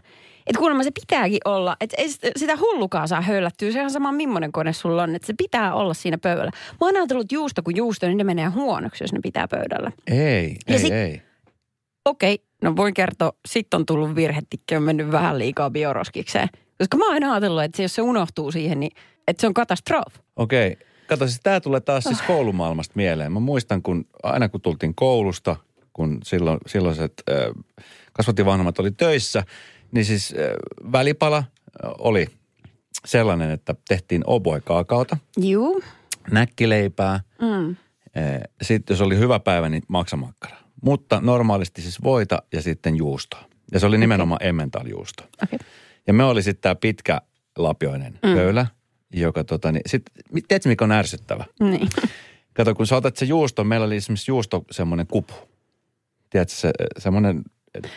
Että 0.47 0.59
kuulemma 0.59 0.83
se 0.83 0.91
pitääkin 0.91 1.39
olla, 1.45 1.77
että 1.81 1.97
ei 1.99 2.09
sit- 2.09 2.21
sitä 2.37 2.57
hullukaa 2.57 3.07
saa 3.07 3.21
höylättyä. 3.21 3.73
Se 3.73 3.83
on 3.83 3.91
sama 3.91 4.13
millainen 4.13 4.53
kone 4.53 4.73
sulla 4.73 5.03
on, 5.03 5.15
että 5.15 5.27
se 5.27 5.35
pitää 5.39 5.75
olla 5.75 5.95
siinä 5.95 6.19
pöydällä. 6.19 6.51
Mä 6.71 6.87
oon 6.87 6.97
ajatellut, 6.97 7.33
juusto 7.33 7.63
kuin 7.63 7.77
juusto, 7.77 8.07
niin 8.07 8.17
ne 8.17 8.25
menee 8.25 8.47
huonoksi, 8.47 9.05
jos 9.05 9.13
ne 9.13 9.19
pitää 9.23 9.49
pöydällä. 9.49 9.93
Ei, 10.07 10.57
Ja 10.69 10.75
ei, 10.75 10.79
sit- 10.79 10.93
ei. 10.93 11.23
Okei, 12.05 12.39
no 12.63 12.77
voin 12.77 12.95
kertoa, 12.95 13.33
sitten 13.49 13.79
on 13.79 13.87
tullut 13.87 14.15
virhetikki, 14.15 14.77
on 14.77 14.83
mennyt 14.83 15.13
vähän 15.13 15.39
liikaa 15.39 15.71
bioroskikseen. 15.71 16.49
Koska 16.79 16.97
mä 16.97 17.05
oon 17.05 17.15
aina 17.15 17.33
ajatellut, 17.33 17.63
että 17.63 17.83
jos 17.83 17.95
se 17.95 18.03
unohtuu 18.03 18.53
siihen, 18.53 18.81
niin 18.81 18.93
että 19.29 19.41
se 19.41 19.47
on 19.47 19.55
katastrofi. 19.55 20.19
Okei. 20.37 20.77
Kato, 21.07 21.27
siis 21.27 21.41
tämä 21.43 21.61
tulee 21.61 21.81
taas 21.81 22.05
siis 22.05 22.23
koulumaailmasta 22.23 22.93
mieleen. 22.97 23.33
Mä 23.33 23.41
muistan, 23.41 23.83
kun 23.83 24.05
aina 24.23 24.49
kun 24.49 24.61
tultiin 24.61 24.95
koulusta, 24.95 25.57
kun 25.93 26.19
silloin, 26.25 26.59
silloiset 26.67 27.13
äh, 27.31 27.65
kasvattivanhemmat 28.13 28.79
oli 28.79 28.91
töissä, 28.91 29.43
niin 29.93 30.05
siis 30.05 30.35
äh, 30.39 30.93
välipala 30.93 31.45
oli 31.99 32.27
sellainen, 33.07 33.51
että 33.51 33.75
tehtiin 33.89 34.23
oboe 34.27 34.61
kaakaota, 34.61 35.17
Juu. 35.37 35.83
näkkileipää, 36.31 37.21
Mm. 37.41 37.77
sitten 38.63 38.95
jos 38.95 39.01
oli 39.01 39.19
hyvä 39.19 39.41
päivä, 39.41 39.69
niin 39.69 39.83
maksamakkara. 39.89 40.57
Mutta 40.83 41.21
normaalisti 41.21 41.83
siis 41.83 42.03
voita 42.03 42.43
ja 42.53 42.63
sitten 42.63 42.97
juustoa. 42.97 43.45
Ja 43.73 43.81
se 43.81 43.87
oli 43.87 43.99
nimenomaan 43.99 44.43
emmentaljuusto. 44.47 45.25
Okei. 45.43 45.59
Ja 46.09 46.13
me 46.15 46.25
oli 46.25 46.43
sitten 46.43 46.63
tämä 46.63 46.75
pitkä 46.75 47.21
lapioinen 47.59 48.13
mm. 48.13 48.35
pöylä, 48.35 48.67
joka 49.13 49.45
tota 49.45 49.73
niin, 49.73 49.83
sit, 49.87 50.03
tiedätkö 50.49 50.69
mikä 50.69 50.85
on 50.85 50.93
ärsyttävä? 50.93 51.45
Niin. 51.61 51.89
Kato, 52.55 52.75
kun 52.75 52.87
sä 52.87 52.97
otat 52.97 53.17
se 53.17 53.25
juusto, 53.25 53.65
meillä 53.65 53.87
oli 53.87 53.97
esimerkiksi 53.97 54.31
juusto 54.31 54.65
semmoinen 54.71 55.07
kupu. 55.07 55.35
Tiedätkö, 56.31 56.55
se, 56.55 56.71
semmoinen, 56.99 57.43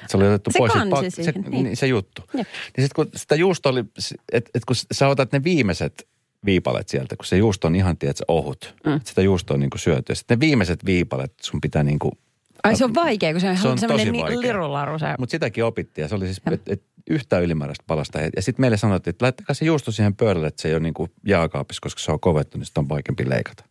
se 0.08 0.17
oli 0.17 0.28
otettu 0.28 0.52
Se 0.52 0.58
pois. 0.58 0.74
kansi 0.74 0.89
pak- 0.89 1.04
se, 1.04 1.10
siihen, 1.10 1.41
niin. 1.50 1.63
niin. 1.63 1.78
se 1.78 1.88
juttu. 1.88 2.21
Jep. 2.21 2.47
Niin 2.78 2.88
sitten 2.88 2.95
kun 2.95 3.10
sitä 3.15 3.36
juusto 3.36 3.69
oli, 3.69 3.84
että 4.32 4.52
et 4.54 4.65
kun 4.65 4.76
sä 4.91 5.08
otat 5.08 5.32
ne 5.32 5.43
viimeiset 5.43 6.08
viipalet 6.45 6.89
sieltä, 6.89 7.15
kun 7.15 7.26
se 7.26 7.38
juusto 7.38 7.67
on 7.67 7.76
ihan, 7.76 7.97
tiedätkö, 7.97 8.24
ohut. 8.28 8.76
Mm. 8.86 9.00
Sitä 9.04 9.21
juustoa 9.21 9.54
on 9.56 9.60
niin 9.60 9.69
kuin 9.69 9.80
syöty. 9.80 10.12
Ja 10.12 10.15
sitten 10.15 10.38
ne 10.38 10.39
viimeiset 10.39 10.86
viipalet 10.86 11.34
sun 11.41 11.62
pitää 11.62 11.84
niin 11.84 12.00
kuin 12.00 12.12
Ai 12.63 12.76
se 12.76 12.86
on 12.86 12.95
vaikea, 12.95 13.32
kun 13.32 13.41
se 13.41 13.50
on, 13.50 13.58
Se 13.58 13.67
on 13.67 13.78
semmoinen 13.78 14.08
tosi 14.08 14.26
niin 14.26 14.41
lirularu 14.41 15.00
se. 15.00 15.06
Mutta 15.19 15.32
sitäkin 15.32 15.65
opittiin 15.65 16.04
ja 16.04 16.08
se 16.10 16.15
oli 16.15 16.26
siis 16.26 16.41
et, 16.52 16.62
et 16.69 16.84
yhtä 17.10 17.39
ylimääräistä 17.39 17.84
palasta. 17.88 18.19
Ja 18.36 18.41
sitten 18.41 18.63
meille 18.63 18.78
sanottiin, 18.78 19.12
että 19.12 19.26
laittakaa 19.26 19.54
se 19.54 19.65
juusto 19.65 19.91
siihen 19.91 20.15
pöydälle, 20.15 20.47
että 20.47 20.62
se 20.62 20.67
ei 20.67 20.74
ole 20.74 20.84
niin 20.84 20.93
kuin 20.93 21.12
jääkaapissa, 21.28 21.82
koska 21.82 22.02
se 22.02 22.12
on 22.12 22.19
kovettu, 22.19 22.58
niin 22.58 22.65
sitä 22.65 22.80
on 22.80 22.89
vaikeampi 22.89 23.30
leikata. 23.30 23.63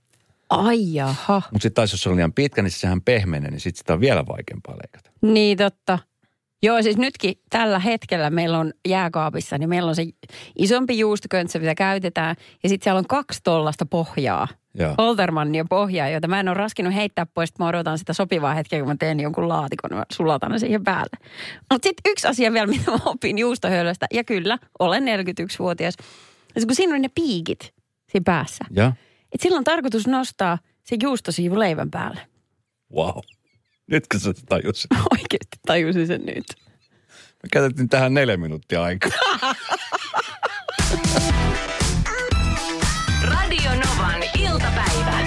Ai 0.50 0.94
jaha. 0.94 1.42
Mutta 1.53 1.62
sitten 1.62 1.74
taas 1.74 1.92
jos 1.92 2.03
se 2.03 2.09
on 2.09 2.16
liian 2.16 2.33
pitkä, 2.33 2.62
niin 2.62 2.70
sehän 2.70 3.03
pehmenee, 3.03 3.50
niin 3.50 3.61
sitten 3.61 3.79
sitä 3.79 3.92
on 3.92 4.00
vielä 4.00 4.26
vaikeampaa 4.26 4.74
leikata. 4.74 5.11
Niin 5.22 5.59
totta. 5.59 5.98
Joo, 6.62 6.83
siis 6.83 6.96
nytkin 6.96 7.35
tällä 7.51 7.79
hetkellä 7.79 8.31
meillä 8.31 8.59
on 8.59 8.73
jääkaapissa, 8.88 9.59
niin 9.59 9.68
meillä 9.68 9.88
on 9.88 9.96
se 9.96 10.07
isompi 10.59 10.99
juustoköntsä, 10.99 11.59
mitä 11.59 11.75
käytetään. 11.75 12.37
Ja 12.62 12.68
sitten 12.68 12.85
siellä 12.85 12.99
on 12.99 13.07
kaksi 13.09 13.40
tollasta 13.44 13.87
pohjaa. 13.87 14.49
Holtermannia 14.99 15.64
pohjaa, 15.70 16.09
jota 16.09 16.29
mä 16.29 16.40
en 16.40 16.49
ole 16.49 16.55
raskinut 16.57 16.94
heittää 16.94 17.27
pois, 17.27 17.51
että 17.51 17.62
mä 17.62 17.68
odotan 17.68 17.99
sitä 17.99 18.12
sopivaa 18.12 18.55
hetkeä, 18.55 18.79
kun 18.79 18.88
mä 18.88 18.96
teen 18.99 19.20
jonkun 19.20 19.49
laatikon, 19.49 19.99
mä 19.99 20.05
sulatan 20.12 20.53
ne 20.53 20.59
siihen 20.59 20.85
päälle. 20.85 21.16
Mutta 21.73 21.87
sitten 21.88 22.11
yksi 22.11 22.27
asia 22.29 22.53
vielä, 22.53 22.66
mitä 22.66 22.90
mä 22.90 22.99
opin 23.05 23.38
juustohöylöstä, 23.38 24.07
ja 24.12 24.25
kyllä, 24.25 24.59
olen 24.79 25.03
41-vuotias. 25.03 25.94
Ja 26.55 26.66
kun 26.66 26.75
siinä 26.75 26.94
on 26.94 27.03
ne 27.03 27.09
piikit 27.14 27.61
siinä 28.12 28.25
päässä, 28.25 28.64
Ja? 28.70 28.87
että 29.33 29.42
silloin 29.42 29.59
on 29.59 29.64
tarkoitus 29.64 30.07
nostaa 30.07 30.59
se 30.83 30.96
juustosiivu 31.03 31.59
leivän 31.59 31.90
päälle. 31.90 32.20
Wow. 32.94 33.18
Nytkö 33.90 34.18
sä 34.18 34.33
tajusit? 34.48 34.90
Oikeasti 35.11 35.59
tajusin 35.66 36.07
sen 36.07 36.20
nyt. 36.26 36.44
Me 37.42 37.48
käytettiin 37.53 37.88
tähän 37.88 38.14
neljä 38.14 38.37
minuuttia 38.37 38.83
aikaa. 38.83 39.11
Radio 43.22 43.70
Novan 43.70 44.22
iltapäivä. 44.38 45.20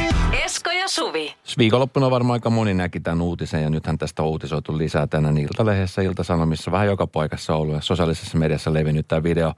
Esko 0.45 0.71
ja 0.71 0.87
Suvi. 0.87 1.35
Viikonloppuna 1.57 2.11
varmaan 2.11 2.35
aika 2.35 2.49
moni 2.49 2.73
näki 2.73 2.99
tämän 2.99 3.21
uutisen 3.21 3.63
ja 3.63 3.69
nythän 3.69 3.97
tästä 3.97 4.23
on 4.23 4.29
uutisoitu 4.29 4.77
lisää 4.77 5.07
tänään 5.07 5.37
Iltalehdessä, 5.37 6.01
Iltasanomissa, 6.01 6.71
vähän 6.71 6.87
joka 6.87 7.07
paikassa 7.07 7.55
ollut 7.55 7.75
ja 7.75 7.81
sosiaalisessa 7.81 8.37
mediassa 8.37 8.73
levinnyt 8.73 9.07
tämä 9.07 9.23
video 9.23 9.53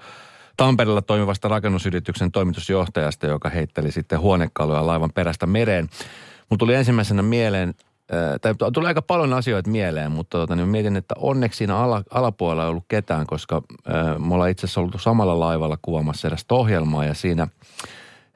Tampereella 0.58 1.02
toimivasta 1.02 1.48
rakennusyrityksen 1.48 2.32
toimitusjohtajasta, 2.32 3.28
joka 3.28 3.50
heitteli 3.50 3.92
sitten 3.92 4.20
huonekaluja 4.20 4.88
laivan 4.88 5.12
perästä 5.14 5.46
mereen. 5.46 5.90
Mulla 6.50 6.60
tuli 6.60 6.76
ensimmäisenä 6.76 7.22
mieleen, 7.22 7.74
tai 8.42 8.54
tuli 8.74 8.88
aika 8.88 9.02
paljon 9.02 9.34
asioita 9.34 9.70
mieleen, 9.70 10.12
mutta 10.12 10.38
tota, 10.38 10.56
niin 10.56 10.68
mietin, 10.68 10.96
että 10.96 11.16
onneksi 11.18 11.58
siinä 11.58 11.78
ala, 11.78 12.04
alapuolella 12.12 12.64
ei 12.64 12.70
ollut 12.70 12.86
ketään, 12.88 13.28
koska 13.28 13.62
äh, 13.90 14.20
me 14.28 14.34
ollaan 14.34 14.50
itse 14.50 14.66
asiassa 14.66 14.82
ollut 14.82 15.02
samalla 15.02 15.40
laivalla 15.40 15.78
kuvaamassa 15.82 16.28
erästä 16.28 16.56
ohjelmaa 16.56 17.06
ja 17.06 17.14
siinä 17.14 17.48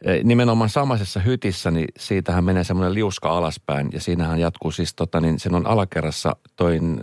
Eh, 0.05 0.23
nimenomaan 0.23 0.69
samaisessa 0.69 1.19
hytissä, 1.19 1.71
niin 1.71 1.87
siitähän 1.97 2.43
menee 2.43 2.63
semmoinen 2.63 2.93
liuska 2.93 3.29
alaspäin 3.37 3.89
ja 3.93 4.01
siinähän 4.01 4.39
jatkuu 4.39 4.71
siis 4.71 4.93
tota, 4.95 5.21
niin 5.21 5.39
sen 5.39 5.55
on 5.55 5.67
alakerrassa 5.67 6.35
toin 6.55 7.01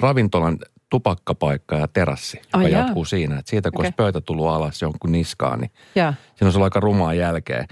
ravintolan 0.00 0.58
tupakkapaikka 0.90 1.76
ja 1.76 1.88
terassi, 1.88 2.40
Ai 2.52 2.62
joka 2.62 2.68
jaa. 2.76 2.82
jatkuu 2.82 3.04
siinä. 3.04 3.38
Että 3.38 3.50
siitä 3.50 3.70
kun 3.70 3.80
olisi 3.80 3.94
pöytä 3.96 4.20
tullut 4.20 4.46
alas 4.46 4.82
jonkun 4.82 5.12
niskaan, 5.12 5.60
niin 5.60 5.70
Joo. 5.94 6.12
siinä 6.12 6.46
olisi 6.46 6.58
ollut 6.58 6.64
aika 6.64 6.80
rumaa 6.80 7.14
jälkeen. 7.14 7.66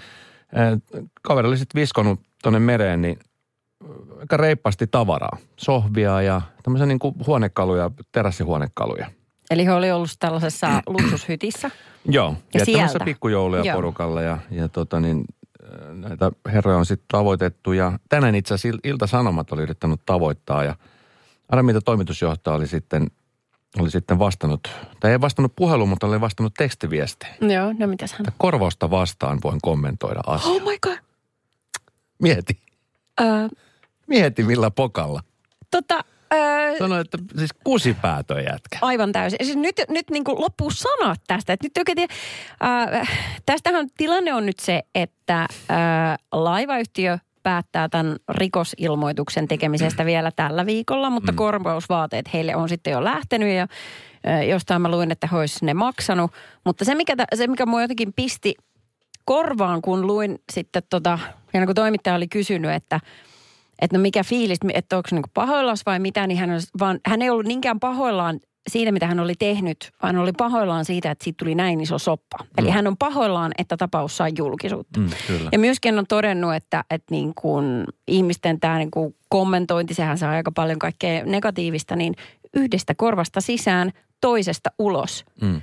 Eh, 0.52 1.02
Kaveri 1.22 1.48
oli 1.48 1.58
sitten 1.58 1.80
viskonut 1.80 2.20
tuonne 2.42 2.58
mereen, 2.58 3.02
niin 3.02 3.18
aika 4.20 4.36
reippaasti 4.36 4.86
tavaraa. 4.86 5.36
Sohvia 5.56 6.22
ja 6.22 6.42
tämmöisiä 6.62 6.86
niin 6.86 6.98
kuin 6.98 7.14
huonekaluja, 7.26 7.90
terassihuonekaluja. 8.12 9.10
Eli 9.50 9.64
he 9.64 9.72
oli 9.72 9.90
ollut 9.90 10.10
tällaisessa 10.18 10.68
luksushytissä. 10.86 11.70
Joo, 12.08 12.36
Ja 12.54 12.64
sieltä. 12.64 13.04
pikkujouluja 13.04 13.62
Joo. 13.64 13.74
porukalla 13.74 14.22
ja, 14.22 14.38
ja 14.50 14.68
tota 14.68 15.00
niin, 15.00 15.24
näitä 15.92 16.30
herroja 16.52 16.78
on 16.78 16.86
sitten 16.86 17.06
tavoitettu 17.08 17.72
ja 17.72 17.98
tänään 18.08 18.34
itse 18.34 18.54
asiassa 18.54 18.76
Il- 18.78 18.90
Ilta-Sanomat 18.90 19.52
oli 19.52 19.62
yrittänyt 19.62 20.00
tavoittaa 20.06 20.64
ja 20.64 20.74
aina 21.48 21.62
mitä 21.62 21.80
toimitusjohtaja 21.80 22.54
oli 22.56 22.66
sitten, 22.66 23.06
oli 23.78 23.90
sitten 23.90 24.18
vastannut, 24.18 24.68
tai 25.00 25.10
ei 25.10 25.20
vastannut 25.20 25.56
puheluun, 25.56 25.88
mutta 25.88 26.06
oli 26.06 26.20
vastannut 26.20 26.54
tekstiviesteihin. 26.54 27.50
Joo, 27.50 27.72
no 27.78 27.86
mitäs 27.86 28.12
hän? 28.12 28.26
Korvausta 28.38 28.90
vastaan 28.90 29.38
voin 29.44 29.58
kommentoida 29.62 30.20
asiaa. 30.26 30.54
Oh 30.54 30.62
my 30.62 30.78
god. 30.82 30.98
Mieti, 32.22 32.60
Öö, 33.20 33.26
mieti 34.06 34.42
millä 34.42 34.70
pokalla. 34.70 35.20
tota, 35.70 36.04
öö, 36.34 36.78
Sano, 36.78 37.00
että 37.00 37.18
siis 37.38 37.50
kusipäätö 37.64 38.40
jätkä. 38.40 38.78
aivan 38.80 39.12
täysin. 39.12 39.38
Siis 39.42 39.56
nyt, 39.56 39.76
nyt 39.88 40.10
niin 40.10 40.24
kuin 40.24 40.40
loppuu 40.40 40.70
sanat 40.70 41.20
tästä. 41.26 41.52
Et 41.52 41.62
nyt 41.62 41.78
oikein, 41.78 42.08
äh, 42.64 43.08
tästähän 43.46 43.88
tilanne 43.96 44.34
on 44.34 44.46
nyt 44.46 44.58
se, 44.58 44.82
että 44.94 45.40
äh, 45.42 45.48
laivayhtiö 46.32 47.18
päättää 47.42 47.88
tämän 47.88 48.16
rikosilmoituksen 48.28 49.48
tekemisestä 49.48 50.06
vielä 50.12 50.30
tällä 50.36 50.66
viikolla, 50.66 51.10
mutta 51.10 51.32
mm. 51.32 51.36
korvausvaateet 51.36 52.32
heille 52.32 52.56
on 52.56 52.68
sitten 52.68 52.90
jo 52.90 53.04
lähtenyt 53.04 53.48
ja 53.48 53.66
äh, 54.28 54.48
jostain 54.48 54.82
mä 54.82 54.90
luin, 54.90 55.10
että 55.10 55.28
he 55.32 55.36
olisi 55.36 55.64
ne 55.64 55.74
maksanut. 55.74 56.30
Mutta 56.64 56.84
se, 56.84 56.94
mikä, 56.94 57.14
se, 57.34 57.46
mikä 57.46 57.66
mua 57.66 57.82
jotenkin 57.82 58.12
pisti 58.12 58.54
korvaan, 59.24 59.82
kun 59.82 60.06
luin 60.06 60.38
sitten 60.52 60.82
tota, 60.90 61.18
ja 61.52 61.66
kun 61.66 61.74
toimittaja 61.74 62.16
oli 62.16 62.28
kysynyt, 62.28 62.70
että 62.70 63.00
että 63.82 63.96
no 63.96 64.02
mikä 64.02 64.24
fiilis, 64.24 64.58
että 64.74 64.96
onko 64.96 65.08
se 65.08 65.14
niinku 65.14 65.30
pahoillaan 65.34 65.76
vai 65.86 65.98
mitä, 65.98 66.26
niin 66.26 66.38
hän, 66.38 66.50
olisi, 66.50 66.68
vaan, 66.78 67.00
hän 67.06 67.22
ei 67.22 67.30
ollut 67.30 67.46
niinkään 67.46 67.80
pahoillaan 67.80 68.40
siitä, 68.70 68.92
mitä 68.92 69.06
hän 69.06 69.20
oli 69.20 69.34
tehnyt, 69.38 69.92
vaan 70.02 70.14
hän 70.14 70.22
oli 70.22 70.32
pahoillaan 70.32 70.84
siitä, 70.84 71.10
että 71.10 71.24
siitä 71.24 71.36
tuli 71.36 71.54
näin 71.54 71.80
iso 71.80 71.98
soppa. 71.98 72.38
Mm. 72.40 72.46
Eli 72.58 72.70
hän 72.70 72.86
on 72.86 72.96
pahoillaan, 72.96 73.52
että 73.58 73.76
tapaus 73.76 74.16
sai 74.16 74.32
julkisuutta. 74.38 75.00
Mm, 75.00 75.10
kyllä. 75.26 75.48
Ja 75.52 75.58
myöskin 75.58 75.98
on 75.98 76.06
todennut, 76.06 76.54
että, 76.54 76.84
että 76.90 77.06
niin 77.10 77.32
kuin 77.34 77.84
ihmisten 78.08 78.60
tämä 78.60 78.78
niin 78.78 78.90
kuin 78.90 79.14
kommentointi, 79.28 79.94
sehän 79.94 80.18
saa 80.18 80.30
aika 80.30 80.52
paljon 80.52 80.78
kaikkea 80.78 81.24
negatiivista, 81.24 81.96
niin 81.96 82.14
yhdestä 82.54 82.94
korvasta 82.94 83.40
sisään, 83.40 83.92
toisesta 84.20 84.70
ulos. 84.78 85.24
Mm. 85.40 85.60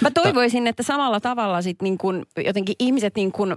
Mä 0.00 0.10
toivoisin, 0.10 0.66
että 0.66 0.82
samalla 0.82 1.20
tavalla 1.20 1.62
sit 1.62 1.82
niin 1.82 1.98
kuin 1.98 2.22
jotenkin 2.44 2.74
ihmiset 2.78 3.16
niin 3.16 3.32
kuin, 3.32 3.56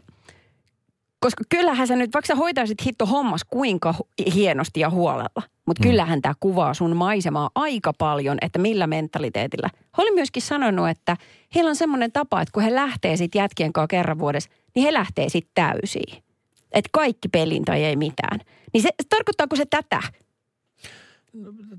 koska 1.20 1.44
kyllähän 1.50 1.88
sä 1.88 1.96
nyt, 1.96 2.14
vaikka 2.14 2.28
sä 2.28 2.36
hoitaisit 2.36 2.86
hitto 2.86 3.06
hommas 3.06 3.42
kuinka 3.44 3.94
hienosti 4.36 4.80
ja 4.80 4.90
huolella, 4.90 5.44
mutta 5.66 5.84
Mm. 5.84 5.90
kyllähän 5.90 6.22
tämä 6.22 6.34
kuvaa 6.40 6.74
sun 6.74 6.96
maisemaa 6.96 7.50
aika 7.56 7.94
paljon, 7.94 8.38
että 8.42 8.60
millä 8.60 8.88
mentaliteetillä. 8.88 9.70
He 9.98 10.02
oli 10.04 10.12
myöskin 10.12 10.42
sanonut, 10.42 10.90
että 10.90 11.18
heillä 11.56 11.70
on 11.70 11.76
semmoinen 11.76 12.12
tapa, 12.12 12.42
että 12.42 12.52
kun 12.52 12.64
he 12.64 12.76
lähtee 12.76 13.18
sit 13.18 13.36
jätkien 13.36 13.74
kanssa 13.74 13.88
kerran 13.88 14.20
vuodessa, 14.20 14.50
niin 14.76 14.84
he 14.84 14.94
lähtee 14.94 15.30
sitten 15.30 15.52
täysiin. 15.56 16.24
Että 16.72 16.90
kaikki 16.92 17.28
pelin 17.28 17.66
tai 17.66 17.84
ei 17.84 17.96
mitään. 17.96 18.40
Niin 18.74 18.82
se, 18.82 18.90
tarkoittaako 19.10 19.56
se 19.56 19.66
tätä? 19.70 20.00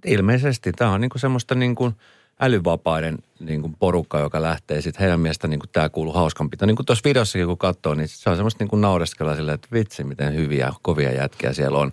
Ilmeisesti 0.06 0.72
tämä 0.72 0.90
on 0.90 1.00
niinku 1.00 1.18
semmoista 1.18 1.54
niinku 1.54 1.92
älyvapaiden 2.40 3.18
niinku 3.40 3.70
porukka, 3.78 4.18
joka 4.18 4.42
lähtee 4.42 4.82
sitten 4.82 5.00
heidän 5.00 5.20
mielestä 5.20 5.48
niinku 5.48 5.66
tämä 5.72 5.88
kuuluu 5.88 6.12
hauskanpitoon. 6.12 6.66
Niin 6.66 6.76
kuin 6.76 6.86
tuossa 6.86 7.08
videossakin 7.08 7.46
kun 7.46 7.58
katsoo, 7.58 7.94
niin 7.94 8.08
se 8.08 8.30
on 8.30 8.36
semmoista 8.36 8.64
niinku 8.64 8.76
naureskella 8.76 9.36
silleen, 9.36 9.54
että 9.54 9.68
vitsi 9.72 10.04
miten 10.04 10.34
hyviä, 10.34 10.72
kovia 10.82 11.12
jätkiä 11.12 11.52
siellä 11.52 11.78
on. 11.78 11.92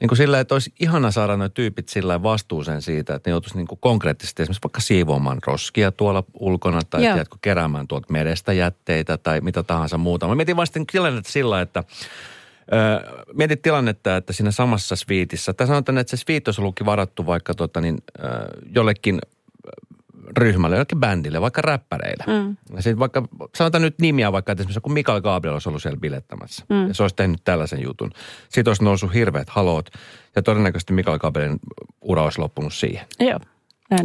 Niin 0.00 0.08
kuin 0.08 0.16
sillä, 0.16 0.40
että 0.40 0.54
olisi 0.54 0.72
ihana 0.80 1.10
saada 1.10 1.36
nuo 1.36 1.48
tyypit 1.48 1.88
sillä 1.88 2.22
vastuuseen 2.22 2.82
siitä, 2.82 3.14
että 3.14 3.30
ne 3.30 3.32
joutuisi 3.32 3.56
niin 3.56 3.66
kuin 3.66 3.78
konkreettisesti 3.80 4.42
esimerkiksi 4.42 4.62
vaikka 4.64 4.80
siivoamaan 4.80 5.38
roskia 5.46 5.92
tuolla 5.92 6.24
ulkona 6.34 6.80
tai 6.90 7.00
tiedätkö, 7.00 7.36
keräämään 7.42 7.88
tuolta 7.88 8.06
merestä 8.10 8.52
jätteitä 8.52 9.16
tai 9.16 9.40
mitä 9.40 9.62
tahansa 9.62 9.98
muuta. 9.98 10.28
Mä 10.28 10.34
mietin 10.34 10.56
vasta 10.56 10.80
tilannetta 10.92 11.32
sillä, 11.32 11.60
että 11.60 11.84
Öö, 12.72 13.24
mietit 13.32 13.62
tilannetta, 13.62 14.16
että 14.16 14.32
siinä 14.32 14.50
samassa 14.50 14.96
sviitissä, 14.96 15.52
tai 15.52 15.66
sanotaan, 15.66 15.98
että 15.98 16.10
se 16.10 16.16
sviitti 16.16 16.48
olisi 16.48 16.60
ollutkin 16.60 16.86
varattu 16.86 17.26
vaikka 17.26 17.54
tota, 17.54 17.80
niin, 17.80 17.98
öö, 18.24 18.30
jollekin 18.74 19.18
ryhmälle, 20.38 20.76
jollekin 20.76 21.00
bändille, 21.00 21.40
vaikka 21.40 21.62
räppäreille. 21.62 22.24
Mm. 22.26 22.56
Ja 22.76 22.82
sitten 22.82 22.98
vaikka, 22.98 23.28
sanotaan 23.54 23.82
nyt 23.82 23.98
nimiä 24.00 24.32
vaikka, 24.32 24.52
että 24.52 24.62
esimerkiksi 24.62 24.80
kun 24.80 24.92
Mikael 24.92 25.20
Gabriel 25.20 25.54
olisi 25.54 25.68
ollut 25.68 25.82
siellä 25.82 26.00
bilettämässä. 26.00 26.64
Mm. 26.68 26.88
Ja 26.88 26.94
se 26.94 27.02
olisi 27.02 27.16
tehnyt 27.16 27.40
tällaisen 27.44 27.82
jutun. 27.82 28.10
Siitä 28.48 28.70
olisi 28.70 28.84
noussut 28.84 29.14
hirveät 29.14 29.48
haloot. 29.48 29.90
Ja 30.36 30.42
todennäköisesti 30.42 30.92
Mikael 30.92 31.18
Gabrielin 31.18 31.60
ura 32.00 32.22
olisi 32.24 32.38
loppunut 32.38 32.74
siihen. 32.74 33.06
Joo. 33.20 33.38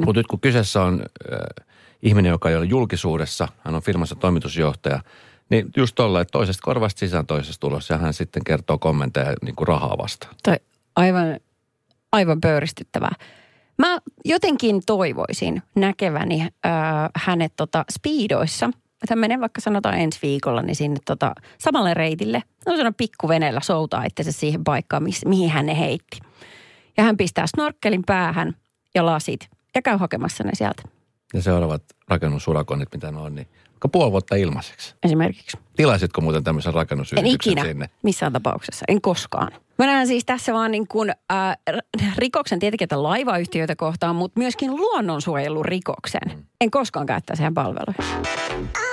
Mutta 0.06 0.20
nyt 0.20 0.28
kun 0.28 0.40
kyseessä 0.40 0.84
on 0.84 1.04
äh, 1.32 1.66
ihminen, 2.02 2.30
joka 2.30 2.50
ei 2.50 2.56
ole 2.56 2.66
julkisuudessa, 2.66 3.48
hän 3.60 3.76
on 3.76 3.82
firmassa 3.82 4.16
toimitusjohtaja, 4.16 5.00
niin 5.50 5.70
just 5.78 5.96
tolla, 5.96 6.22
että 6.22 6.32
toisesta 6.32 6.62
korvasta 6.64 7.00
sisään 7.00 7.26
toisesta 7.26 7.68
ulos 7.68 7.90
ja 7.90 7.98
hän 7.98 8.14
sitten 8.14 8.44
kertoo 8.44 8.78
kommentteja 8.78 9.34
niin 9.42 9.56
kuin 9.56 9.68
rahaa 9.68 9.98
vastaan. 9.98 10.36
Toi 10.44 10.56
aivan, 10.96 11.40
aivan 12.12 12.42
pöyristyttävää. 12.42 13.12
Mä 13.78 13.98
jotenkin 14.26 14.82
toivoisin 14.86 15.62
näkeväni 15.76 16.42
äh, 16.42 16.52
hänet 17.16 17.54
tota 17.56 17.86
speedoissa. 17.92 18.66
Että 19.04 19.12
hän 19.12 19.20
menee 19.20 19.40
vaikka 19.40 19.62
sanotaan 19.62 19.98
ensi 20.00 20.20
viikolla, 20.22 20.62
niin 20.62 20.76
sinne 20.76 20.98
tota, 21.06 21.34
samalle 21.58 21.94
reitille. 21.94 22.44
No 22.66 22.76
se 22.76 22.88
on 22.88 22.96
pikkuveneellä 22.96 23.60
soutaa 23.60 24.04
itsensä 24.04 24.32
siihen 24.32 24.64
paikkaan, 24.64 25.04
miss, 25.04 25.26
mihin 25.26 25.50
hän 25.50 25.66
ne 25.66 25.80
heitti. 25.80 26.20
Ja 26.98 27.04
hän 27.04 27.18
pistää 27.18 27.48
snorkkelin 27.48 28.04
päähän 28.06 28.56
ja 28.96 29.06
lasit 29.06 29.50
ja 29.76 29.82
käy 29.82 29.98
hakemassa 29.98 30.44
ne 30.44 30.52
sieltä 30.54 30.84
Ja 31.34 31.42
seuraavat 31.42 31.84
rakennusurakonit, 32.08 32.90
mitä 32.94 33.12
ne 33.12 33.18
on, 33.20 33.36
niin 33.36 33.48
vaikka 33.70 33.88
puoli 33.88 34.12
vuotta 34.12 34.36
ilmaiseksi. 34.36 34.96
esimerkiksi. 35.04 35.58
Tilaisitko 35.76 36.22
muuten 36.22 36.44
tämmöisen 36.44 36.70
En 36.70 36.76
rakennusyrityksen 36.76 37.52
ikinä, 37.52 37.64
sinne? 37.64 37.90
missään 38.04 38.34
tapauksessa, 38.34 38.86
en 38.88 39.02
koskaan. 39.02 39.52
Mä 39.78 39.86
näen 39.86 40.08
siis 40.08 40.26
tässä 40.26 40.54
vaan 40.54 40.72
niin 40.72 40.88
kuin, 40.88 41.10
äh, 41.32 41.58
rikoksen 42.18 42.60
tietenkin, 42.60 42.86
että 42.86 43.04
laivayhtiöitä 43.04 43.76
kohtaan, 43.76 44.16
mutta 44.16 44.40
myöskin 44.40 44.76
luonnonsuojelurikoksen. 44.76 46.46
En 46.62 46.72
koskaan 46.72 47.06
käyttää 47.06 47.36
siihen 47.36 47.54
palveluja. 47.54 48.24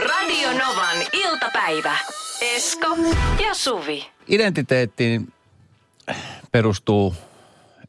Radio 0.09 0.49
Novan 0.53 0.97
iltapäivä. 1.13 1.97
Esko 2.41 2.97
ja 3.45 3.55
Suvi. 3.55 4.07
Identiteettiin 4.29 5.33
perustuu 6.53 7.15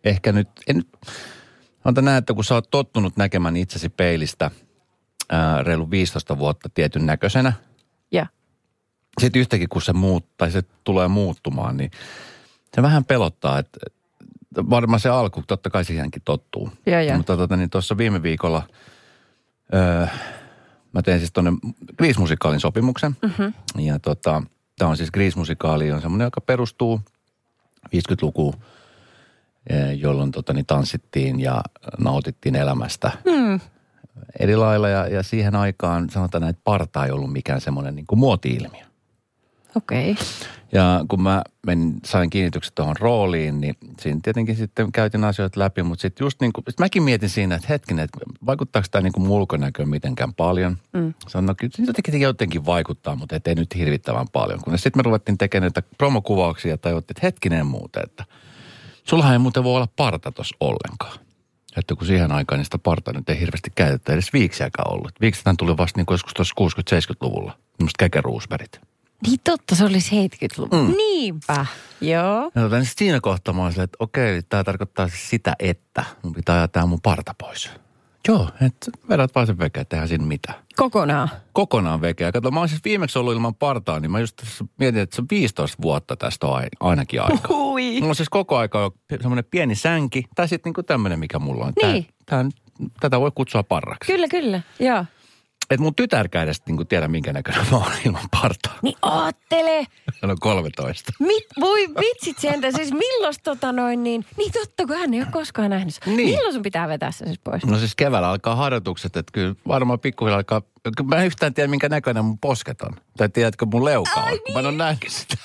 ehkä 0.04 0.32
nyt, 0.32 0.48
en, 0.68 0.84
anta 1.86 2.02
näin, 2.02 2.18
että 2.18 2.34
kun 2.34 2.44
sä 2.44 2.56
oot 2.56 2.70
tottunut 2.72 3.18
näkemään 3.18 3.58
itsesi 3.58 3.90
peilistä 3.90 4.52
ää, 5.30 5.64
reilu 5.64 5.92
15 5.92 6.38
vuotta 6.38 6.70
tietyn 6.70 7.06
näköisenä, 7.06 7.54
Ja. 8.12 8.26
sitten 9.22 9.40
yhtäkkiä 9.40 9.68
kun 9.70 9.82
se 9.82 9.94
muut, 9.94 10.26
tai 10.38 10.52
se 10.52 10.62
tulee 10.84 11.08
muuttumaan, 11.08 11.78
niin 11.78 11.92
se 12.76 12.82
vähän 12.82 13.06
pelottaa, 13.06 13.60
että 13.60 13.80
varmaan 14.70 15.00
se 15.00 15.10
alku, 15.10 15.44
totta 15.48 15.70
kai 15.70 15.86
siihenkin 15.86 16.22
tottuu. 16.26 16.70
Joo, 16.86 17.02
joo. 17.02 17.18
Mutta 17.18 17.38
tota, 17.38 17.58
niin 17.58 17.70
tuossa 17.70 17.98
viime 17.98 18.24
viikolla 18.24 18.64
öö, 19.74 20.08
mä 20.94 21.02
tein 21.02 21.20
siis 21.20 21.32
tuonne 21.34 21.52
Grease-musikaalin 21.98 22.60
sopimuksen. 22.60 23.16
Mm-hmm. 23.22 23.54
Ja 23.86 24.00
tota, 24.00 24.44
tämä 24.78 24.90
on 24.90 24.98
siis 24.98 25.12
Grease-musikaali, 25.12 25.92
on 25.92 26.02
semmoinen, 26.02 26.26
joka 26.26 26.42
perustuu 26.42 27.02
50-lukuun, 27.96 28.54
eh, 29.70 29.92
jolloin 30.00 30.32
tota, 30.32 30.54
niin 30.54 30.66
tanssittiin 30.66 31.40
ja 31.40 31.62
nautittiin 31.98 32.56
elämästä 32.56 33.12
Mm. 33.26 33.60
eri 34.40 34.56
lailla. 34.56 34.90
Ja, 34.90 35.08
ja 35.08 35.24
siihen 35.24 35.56
aikaan 35.56 36.10
sanotaan 36.10 36.42
näin, 36.42 36.50
että 36.50 36.62
parta 36.64 37.06
ei 37.06 37.12
ollut 37.12 37.34
mikään 37.34 37.62
semmoinen 37.62 37.96
niin 37.96 38.08
kuin 38.08 38.20
muoti-ilmiö. 38.20 38.86
Okei. 39.76 40.12
Okay. 40.12 40.26
Ja 40.72 41.06
kun 41.08 41.22
mä 41.22 41.42
menin, 41.66 41.94
sain 42.06 42.30
kiinnitykset 42.30 42.76
tuohon 42.76 42.96
rooliin, 43.00 43.62
niin 43.62 43.76
siinä 44.02 44.20
tietenkin 44.24 44.56
sitten 44.56 44.92
käytin 44.92 45.24
asioita 45.24 45.60
läpi, 45.60 45.84
mutta 45.84 46.02
sitten 46.02 46.26
just 46.26 46.42
niin 46.42 46.54
kuin, 46.54 46.66
sit 46.70 46.80
mäkin 46.80 47.04
mietin 47.04 47.30
siinä, 47.30 47.56
että 47.56 47.68
hetkinen, 47.70 48.04
että 48.04 48.20
vaikuttaako 48.46 48.88
tämä 48.92 49.02
niin 49.02 49.14
kuin 49.14 49.28
ulkonäköön 49.28 49.90
mitenkään 49.90 50.34
paljon. 50.34 50.78
Mm. 50.94 51.14
Sanoin, 51.28 51.46
no 51.46 51.56
kyllä 51.56 51.72
se 51.76 51.84
jotenkin, 51.88 52.22
jotenkin 52.22 52.66
vaikuttaa, 52.66 53.16
mutta 53.16 53.36
ei 53.46 53.56
nyt 53.56 53.76
hirvittävän 53.76 54.28
paljon. 54.34 54.60
Kun 54.62 54.78
sitten 54.78 55.00
me 55.00 55.04
ruvettiin 55.04 55.38
tekemään 55.38 55.72
näitä 55.76 55.90
promokuvauksia 55.98 56.72
ja 56.72 56.78
tajuttiin, 56.78 57.18
että 57.18 57.28
hetkinen 57.28 57.66
muuten, 57.66 58.04
että 58.04 58.26
sullahan 59.04 59.34
ei 59.34 59.40
muuten 59.40 59.64
voi 59.64 59.76
olla 59.76 59.88
parta 59.96 60.32
tuossa 60.32 60.56
ollenkaan. 60.60 61.26
Että 61.78 61.96
kun 61.96 62.08
siihen 62.08 62.32
aikaan 62.32 62.66
sitä 62.66 62.78
partaa 62.78 63.14
nyt 63.14 63.30
ei 63.30 63.40
hirveästi 63.40 63.72
käytetä 63.76 64.14
edes 64.14 64.34
viiksiäkään 64.34 64.92
ollut. 64.94 65.12
Viiksethän 65.22 65.58
tuli 65.58 65.78
vasta 65.78 66.00
niin 66.00 66.06
kuin 66.06 66.14
joskus 66.14 66.34
tuossa 66.34 66.56
60-70-luvulla. 66.62 67.58
Tämmöiset 67.78 67.98
käkeruusvärit. 68.00 68.82
Niin 69.28 69.40
totta, 69.44 69.76
se 69.76 69.86
oli 69.86 69.98
70-luvun. 69.98 70.88
Mm. 70.90 70.94
Niinpä. 70.98 71.66
Joo. 72.02 72.52
Ja 72.56 72.62
tota, 72.62 72.76
niin 72.76 72.90
siinä 72.98 73.20
kohtaa 73.20 73.54
mä 73.54 73.66
olin 73.66 73.80
että 73.82 73.98
okei, 74.00 74.42
tämä 74.50 74.64
tarkoittaa 74.64 75.08
siis 75.08 75.30
sitä, 75.30 75.54
että 75.60 76.04
mun 76.24 76.34
pitää 76.34 76.56
ajaa 76.56 76.68
tää 76.68 76.86
mun 76.86 77.02
parta 77.02 77.36
pois. 77.40 77.70
Joo, 78.28 78.50
että 78.62 78.92
vedät 79.10 79.36
vaan 79.36 79.48
sen 79.48 79.60
vekeä, 79.60 79.86
eihän 79.94 80.08
siinä 80.08 80.26
mitään. 80.26 80.58
Kokonaan. 80.76 81.30
Kokonaan 81.54 82.02
vekeä. 82.02 82.32
Kato, 82.32 82.52
mä 82.52 82.60
oon 82.60 82.70
siis 82.70 82.84
viimeksi 82.84 83.20
ollut 83.20 83.34
ilman 83.34 83.56
partaa, 83.56 84.00
niin 84.00 84.12
mä 84.12 84.20
just 84.20 84.44
mietin, 84.80 85.02
että 85.02 85.16
se 85.16 85.22
on 85.22 85.28
15 85.32 85.78
vuotta 85.82 86.16
tästä 86.16 86.48
on 86.48 86.56
ai- 86.56 86.68
ainakin 86.80 87.22
aika. 87.22 87.48
Hui. 87.50 87.94
Mulla 87.94 88.10
on 88.10 88.16
siis 88.16 88.30
koko 88.30 88.58
aika 88.58 88.92
semmoinen 89.22 89.46
pieni 89.52 89.76
sänki, 89.76 90.24
tai 90.36 90.48
sitten 90.48 90.70
niinku 90.70 90.84
tämmöinen, 90.84 91.20
mikä 91.20 91.40
mulla 91.40 91.66
on. 91.66 91.74
Tää, 91.74 91.92
Niin. 91.92 92.08
tää, 92.26 92.46
tätä 93.00 93.20
voi 93.20 93.32
kutsua 93.36 93.64
parraksi. 93.64 94.12
Kyllä, 94.12 94.28
kyllä. 94.28 94.62
Joo. 94.80 95.06
Et 95.70 95.80
mun 95.80 95.96
tytärkään 95.96 96.44
edes 96.44 96.62
niinku 96.68 96.86
tiedä, 96.86 97.08
minkä 97.08 97.34
näköinen 97.34 97.66
mä 97.72 97.78
oon 97.78 97.92
ilman 98.06 98.30
partaa. 98.42 98.74
Niin 98.82 98.96
oottele. 99.02 99.88
Hän 100.22 100.32
on 100.32 100.38
13. 100.40 101.14
Mit, 101.20 101.46
voi 101.60 101.88
vitsit 101.88 102.40
sentä, 102.40 102.72
siis 102.72 102.92
milloin 102.92 103.34
tota 103.44 103.72
noin 103.72 104.04
niin, 104.04 104.26
niin 104.38 104.52
totta 104.52 104.86
kun 104.86 104.98
hän 104.98 105.14
ei 105.14 105.20
ole 105.20 105.28
koskaan 105.32 105.70
nähnyt. 105.70 105.96
Niin. 106.06 106.30
Milloin 106.30 106.54
sun 106.54 106.62
pitää 106.62 106.88
vetää 106.88 107.12
se 107.12 107.26
siis 107.26 107.40
pois? 107.44 107.66
No 107.66 107.78
siis 107.78 107.96
keväällä 107.96 108.30
alkaa 108.30 108.56
harjoitukset, 108.56 109.18
että 109.18 109.32
kyllä 109.32 109.56
varmaan 109.68 110.00
pikkuhiljaa 110.00 110.38
alkaa, 110.38 110.62
mä 111.04 111.16
en 111.16 111.26
yhtään 111.26 111.54
tiedä 111.54 111.68
minkä 111.68 111.90
näköinen 111.90 112.26
mun 112.26 112.40
posket 112.40 112.82
on. 112.82 112.96
Tai 113.18 113.30
tiedätkö 113.30 113.66
mun 113.72 113.86
leuka 113.86 114.20
on, 114.20 114.40
kun 114.46 114.54
mä 114.54 114.60
en 114.60 114.66
ole 114.66 114.76
nähnyt 114.76 115.12
sitä. 115.12 115.36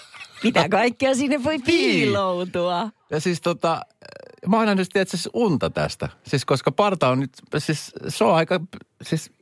Mitä 0.45 0.69
kaikkea 0.69 1.15
sinne 1.15 1.45
voi 1.45 1.59
piiloutua? 1.59 2.91
Ja 3.11 3.21
siis 3.21 3.41
tota, 3.41 3.81
mä 4.47 4.57
oon 4.57 4.67
nähnyt 4.67 4.89
tiedätkö, 4.93 5.17
siis 5.17 5.31
unta 5.35 5.71
tästä. 5.71 6.09
Siis 6.25 6.45
koska 6.45 6.73
parta 6.73 7.09
on 7.09 7.21
nyt, 7.21 7.33
siis 7.59 7.93
se 8.09 8.25
on 8.25 8.35
aika, 8.35 8.61
siis 9.03 9.33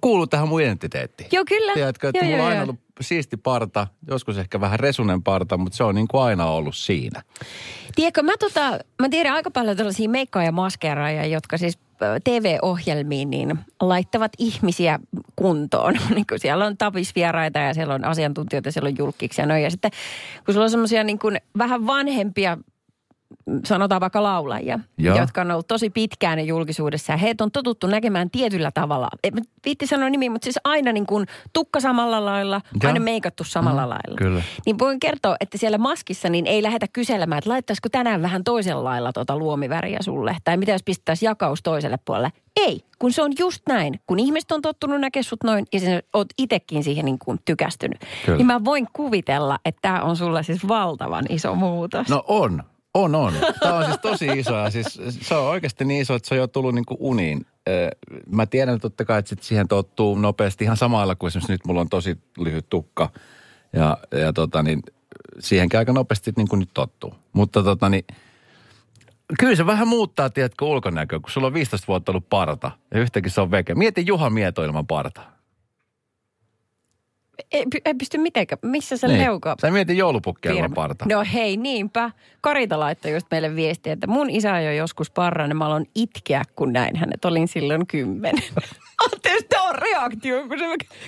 kuuluu 0.00 0.26
tähän 0.26 0.48
mun 0.48 0.60
identiteettiin. 0.60 1.28
Joo, 1.32 1.44
kyllä. 1.48 1.74
Tiedätkö, 1.74 2.08
että 2.08 2.18
joo, 2.18 2.24
mulla 2.24 2.36
joo, 2.36 2.44
on 2.44 2.50
aina 2.50 2.60
joo. 2.60 2.62
ollut 2.62 2.80
siisti 3.00 3.36
parta, 3.36 3.86
joskus 4.10 4.38
ehkä 4.38 4.60
vähän 4.60 4.80
resunen 4.80 5.22
parta, 5.22 5.58
mutta 5.58 5.76
se 5.76 5.84
on 5.84 5.94
niin 5.94 6.08
kuin 6.08 6.22
aina 6.22 6.46
ollut 6.46 6.76
siinä. 6.76 7.22
Tiedätkö, 7.94 8.22
mä, 8.22 8.32
tota, 8.36 8.78
mä 9.02 9.08
tiedän 9.08 9.34
aika 9.34 9.50
paljon 9.50 9.76
tällaisia 9.76 10.08
meikkaa- 10.08 10.44
ja 10.44 10.52
maskeeraajia, 10.52 11.26
jotka 11.26 11.58
siis 11.58 11.78
TV-ohjelmiin 12.24 13.30
niin 13.30 13.58
laittavat 13.80 14.32
ihmisiä 14.38 14.98
kuntoon. 15.36 15.94
niin 16.14 16.26
kuin 16.28 16.40
siellä 16.40 16.66
on 16.66 16.76
tapisvieraita 16.76 17.58
ja 17.58 17.74
siellä 17.74 17.94
on 17.94 18.04
asiantuntijoita, 18.04 18.70
siellä 18.70 18.88
on 18.88 18.98
julkkiksi 18.98 19.40
ja 19.40 19.46
noin. 19.46 19.62
Ja 19.62 19.70
sitten 19.70 19.90
kun 20.44 20.54
sulla 20.54 20.64
on 20.64 20.70
semmoisia 20.70 21.04
niin 21.04 21.18
kuin 21.18 21.40
vähän 21.58 21.86
vanhempia 21.86 22.58
sanotaan 23.64 24.00
vaikka 24.00 24.22
laulajia, 24.22 24.78
Joo. 24.98 25.18
jotka 25.18 25.40
on 25.40 25.50
ollut 25.50 25.68
tosi 25.68 25.90
pitkään 25.90 26.46
julkisuudessa. 26.46 27.12
Ja 27.12 27.16
heitä 27.16 27.44
on 27.44 27.50
totuttu 27.50 27.86
näkemään 27.86 28.30
tietyllä 28.30 28.70
tavalla. 28.74 29.08
En 29.24 29.32
viitti 29.64 29.86
sanoa 29.86 30.10
nimi, 30.10 30.28
mutta 30.28 30.44
siis 30.44 30.58
aina 30.64 30.92
niin 30.92 31.06
kuin 31.06 31.26
tukka 31.52 31.80
samalla 31.80 32.24
lailla, 32.24 32.60
Joo. 32.82 32.88
aina 32.88 33.00
meikattu 33.00 33.44
samalla 33.44 33.82
Mm, 33.82 33.88
lailla. 33.88 34.16
kyllä. 34.18 34.42
Niin 34.66 34.78
voin 34.78 35.00
kertoa, 35.00 35.36
että 35.40 35.58
siellä 35.58 35.78
maskissa 35.78 36.28
niin 36.28 36.46
ei 36.46 36.62
lähdetä 36.62 36.86
kyselemään, 36.92 37.38
että 37.38 37.50
laittaisiko 37.50 37.88
tänään 37.88 38.22
vähän 38.22 38.44
toisella 38.44 38.84
lailla 38.84 39.12
tuota 39.12 39.36
luomiväriä 39.36 39.98
sulle. 40.00 40.36
Tai 40.44 40.56
mitä 40.56 40.72
jos 40.72 40.82
pistäisi 40.82 41.24
jakaus 41.26 41.62
toiselle 41.62 41.98
puolelle. 42.04 42.32
Ei, 42.56 42.80
kun 42.98 43.12
se 43.12 43.22
on 43.22 43.32
just 43.38 43.62
näin. 43.68 44.00
Kun 44.06 44.18
ihmiset 44.18 44.52
on 44.52 44.62
tottunut 44.62 45.00
näkemään 45.00 45.24
sut 45.24 45.44
noin 45.44 45.64
ja 45.72 45.80
sä 45.80 46.02
oot 46.12 46.26
itekin 46.38 46.84
siihen 46.84 47.04
niin 47.04 47.18
kuin 47.18 47.38
tykästynyt. 47.44 47.98
Kyllä. 48.26 48.36
Niin 48.36 48.46
mä 48.46 48.64
voin 48.64 48.86
kuvitella, 48.92 49.58
että 49.64 49.78
tämä 49.82 50.02
on 50.02 50.16
sulle 50.16 50.42
siis 50.42 50.68
valtavan 50.68 51.24
iso 51.28 51.54
muutos. 51.54 52.08
No 52.08 52.24
on, 52.28 52.62
on, 52.94 53.14
on. 53.14 53.32
Tämä 53.60 53.74
on 53.74 53.84
siis 53.84 53.98
tosi 53.98 54.26
iso 54.26 54.70
siis 54.70 55.00
se 55.20 55.34
on 55.34 55.48
oikeasti 55.48 55.84
niin 55.84 56.00
iso, 56.00 56.14
että 56.14 56.28
se 56.28 56.34
on 56.34 56.38
jo 56.38 56.46
tullut 56.46 56.74
niin 56.74 56.86
kuin 56.86 56.98
uniin. 57.00 57.46
Mä 58.26 58.46
tiedän 58.46 58.80
totta 58.80 59.04
kai, 59.04 59.18
että 59.18 59.28
sit 59.28 59.42
siihen 59.42 59.68
tottuu 59.68 60.18
nopeasti 60.18 60.64
ihan 60.64 60.76
samalla 60.76 61.14
kuin 61.14 61.28
esimerkiksi 61.28 61.52
nyt 61.52 61.66
mulla 61.66 61.80
on 61.80 61.88
tosi 61.88 62.18
lyhyt 62.38 62.68
tukka. 62.68 63.10
Ja, 63.72 63.98
ja 64.20 64.32
tota 64.32 64.62
niin, 64.62 64.82
siihenkin 65.38 65.78
aika 65.78 65.92
nopeasti 65.92 66.32
niin 66.36 66.48
kuin 66.48 66.60
nyt 66.60 66.70
tottuu. 66.74 67.14
Mutta 67.32 67.62
tota 67.62 67.88
niin, 67.88 68.04
kyllä 69.38 69.56
se 69.56 69.66
vähän 69.66 69.88
muuttaa, 69.88 70.30
tiedätkö, 70.30 70.64
ulkonäköä, 70.64 71.18
kun 71.18 71.30
sulla 71.30 71.46
on 71.46 71.54
15 71.54 71.86
vuotta 71.86 72.12
ollut 72.12 72.28
parta 72.28 72.70
ja 72.94 73.00
yhtäkkiä 73.00 73.30
se 73.30 73.40
on 73.40 73.50
veke. 73.50 73.74
Mieti 73.74 74.06
Juha 74.06 74.30
Mieto 74.30 74.64
ilman 74.64 74.86
parta. 74.86 75.20
Ei, 77.52 77.64
ei 77.84 77.94
pysty 77.94 78.18
mitenkään. 78.18 78.58
Missä 78.62 78.96
se 78.96 79.08
leuka? 79.08 79.56
Sä 79.60 79.70
mietit 79.70 79.96
joulupukkia 79.96 80.52
ilman 80.52 80.74
parta. 80.74 81.06
No 81.08 81.24
hei, 81.32 81.56
niinpä. 81.56 82.10
Karita 82.40 82.80
laittoi 82.80 83.12
just 83.12 83.26
meille 83.30 83.56
viestiä, 83.56 83.92
että 83.92 84.06
mun 84.06 84.30
isä 84.30 84.52
on 84.52 84.64
jo 84.64 84.72
joskus 84.72 85.10
parran 85.10 85.50
ja 85.50 85.54
mä 85.54 85.66
aloin 85.66 85.86
itkeä, 85.94 86.42
kun 86.56 86.72
näin 86.72 86.96
hänet. 86.96 87.24
Olin 87.24 87.48
silloin 87.48 87.86
kymmenen. 87.86 88.42
Anteeksi, 89.04 89.46
tämä 89.48 89.62
on 89.62 89.74
reaktio, 89.74 90.48
kun 90.48 90.58
sä 90.58 90.64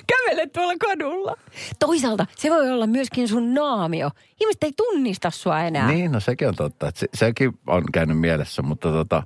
kävelet 0.07 0.53
tuolla 0.53 0.75
kadulla. 0.81 1.37
Toisaalta 1.79 2.27
se 2.37 2.51
voi 2.51 2.71
olla 2.71 2.87
myöskin 2.87 3.29
sun 3.29 3.55
naamio. 3.55 4.11
Ihmiset 4.41 4.63
ei 4.63 4.73
tunnista 4.77 5.31
sua 5.31 5.61
enää. 5.61 5.93
Niin, 5.93 6.13
no 6.13 6.21
sekin 6.21 6.49
on 6.49 6.55
totta. 6.55 6.89
Että 6.89 7.01
se, 7.01 7.09
sekin 7.15 7.53
on 7.67 7.85
käynyt 7.93 8.19
mielessä, 8.19 8.63
mutta 8.63 8.93
tota... 8.93 9.23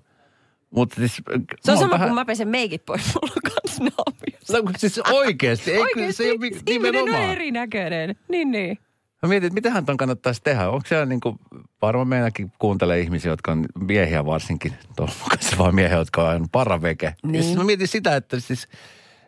Mutta 0.71 0.97
siis, 0.97 1.17
Se 1.61 1.73
mä 1.73 1.73
on 1.73 1.79
sama, 1.79 1.99
kun 2.07 2.15
mä 2.15 2.25
pesen 2.25 2.49
meikit 2.49 2.87
pois, 2.87 3.03
mulla 3.15 3.35
on 3.37 3.53
kans 3.53 3.81
naamio. 3.81 4.39
No, 4.53 4.63
kun 4.63 4.73
siis 4.79 4.99
oikeasti, 4.99 5.71
ei, 5.73 5.85
kyllä 5.95 6.13
se 6.13 6.25
ei 6.25 6.31
ole 6.31 6.47
ihminen 6.47 7.01
on 7.01 7.05
nimenomaan. 7.05 7.33
erinäköinen. 7.33 8.17
Niin, 8.29 8.51
niin. 8.51 8.79
Mä 9.23 9.29
mietin, 9.29 9.47
että 9.47 9.55
mitähän 9.55 9.87
ton 9.87 9.97
kannattaisi 9.97 10.43
tehdä. 10.43 10.69
Onko 10.69 10.87
siellä 10.89 11.07
niin 11.07 11.21
kuin, 11.21 11.39
varmaan 11.83 12.09
meidänkin 12.09 12.53
kuuntelee 12.59 13.01
ihmisiä, 13.01 13.33
jotka 13.33 13.53
on 13.53 13.67
miehiä 13.81 14.27
varsinkin, 14.27 14.73
tuolla 14.97 15.13
vaan 15.59 15.75
miehiä, 15.75 15.99
jotka 15.99 16.23
on 16.23 16.29
aina 16.29 16.47
paraveke. 16.53 17.15
Niin. 17.23 17.35
Ja 17.35 17.43
siis 17.43 17.57
mä 17.57 17.65
mietin 17.65 17.89
sitä, 17.89 18.17
että 18.17 18.41
siis, 18.41 18.69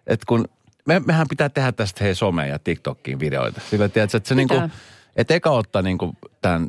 että 0.07 0.25
kun, 0.29 0.45
me, 0.87 1.01
mehän 1.07 1.27
pitää 1.29 1.49
tehdä 1.49 1.73
tästä 1.73 2.05
hei 2.05 2.15
someen 2.15 2.49
ja 2.49 2.59
TikTokkiin 2.59 3.21
videoita. 3.21 3.61
Sillä 3.71 3.89
tiedätkö, 3.89 4.17
että 4.17 4.29
se 4.29 4.35
niin 4.35 4.49
kuin, 4.49 4.63
Pitää. 4.63 4.79
että 5.17 5.35
eka 5.35 5.51
ottaa 5.51 5.83
niin 5.83 5.99
kuin 5.99 6.13
tämän 6.43 6.67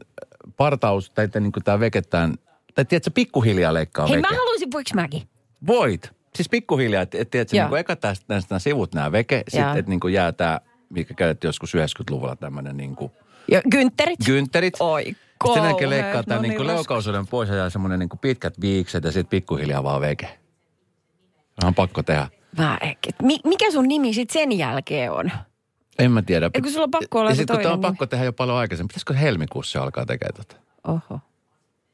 partaus, 0.57 1.09
tai 1.09 1.27
niin 1.39 1.51
kuin 1.51 1.63
tämä 1.63 1.79
veke 1.79 2.01
tämän, 2.01 2.35
tai 2.75 2.85
tiedätkö, 2.85 3.11
pikkuhiljaa 3.13 3.73
leikkaa 3.73 4.07
Hei, 4.07 4.17
veke. 4.17 4.27
mä 4.29 4.37
haluaisin, 4.37 4.71
voiko 4.71 4.89
mäkin? 4.95 5.21
Voit. 5.67 6.11
Siis 6.35 6.49
pikkuhiljaa, 6.49 7.01
että 7.01 7.17
et, 7.19 7.53
Joo. 7.53 7.67
niin 7.69 7.77
eka 7.77 7.95
tästä 7.95 8.25
näistä 8.29 8.59
sivut 8.59 8.93
nämä 8.93 9.11
veke, 9.11 9.43
sitten 9.47 9.77
että 9.77 9.89
niin 9.89 10.13
jää 10.13 10.31
tämä, 10.31 10.59
mikä 10.89 11.13
käytettiin 11.13 11.49
joskus 11.49 11.75
90-luvulla 11.75 12.35
tämmöinen 12.35 12.77
niin 12.77 12.95
kuin 12.95 13.11
Ja 13.51 13.61
kyntterit? 13.71 14.19
gyntterit. 14.25 14.73
Oi, 14.79 15.03
Sitten 15.03 15.53
sen 15.53 15.63
jälkeen 15.63 15.89
leikkaa 15.89 16.15
no 16.15 16.23
tämän 16.23 16.41
niin 16.41 16.57
niin 16.57 16.67
leukaosuuden 16.67 17.27
pois 17.27 17.49
ja 17.49 17.55
jää 17.55 17.69
semmoinen 17.69 17.99
niin 17.99 18.09
pitkät 18.21 18.61
viikset 18.61 19.03
ja 19.03 19.11
sitten 19.11 19.29
pikkuhiljaa 19.29 19.83
vaan 19.83 20.01
veke. 20.01 20.39
On 21.63 21.75
pakko 21.75 22.03
tehdä. 22.03 22.27
Mä 22.57 22.77
ehkä. 22.81 23.09
Mi- 23.23 23.39
mikä 23.43 23.71
sun 23.71 23.87
nimi 23.87 24.13
sitten 24.13 24.33
sen 24.41 24.57
jälkeen 24.57 25.11
on? 25.11 25.31
En 25.99 26.11
mä 26.11 26.21
tiedä. 26.21 26.49
Ei, 26.53 26.61
kun 26.61 26.71
sulla 26.71 26.83
on 26.83 26.91
pakko 26.91 27.19
olla 27.19 27.29
ja 27.29 27.35
se 27.35 27.39
sitten 27.39 27.55
kun 27.55 27.63
tämä 27.63 27.73
on 27.73 27.79
toinen 27.81 27.91
pakko 27.91 28.05
tehdä 28.05 28.25
jo 28.25 28.33
paljon 28.33 28.57
aikaisemmin. 28.57 28.87
Pitäisikö 28.87 29.13
helmikuussa 29.13 29.83
alkaa 29.83 30.05
tekemään 30.05 30.33
tota? 30.35 30.55
oho. 30.87 31.19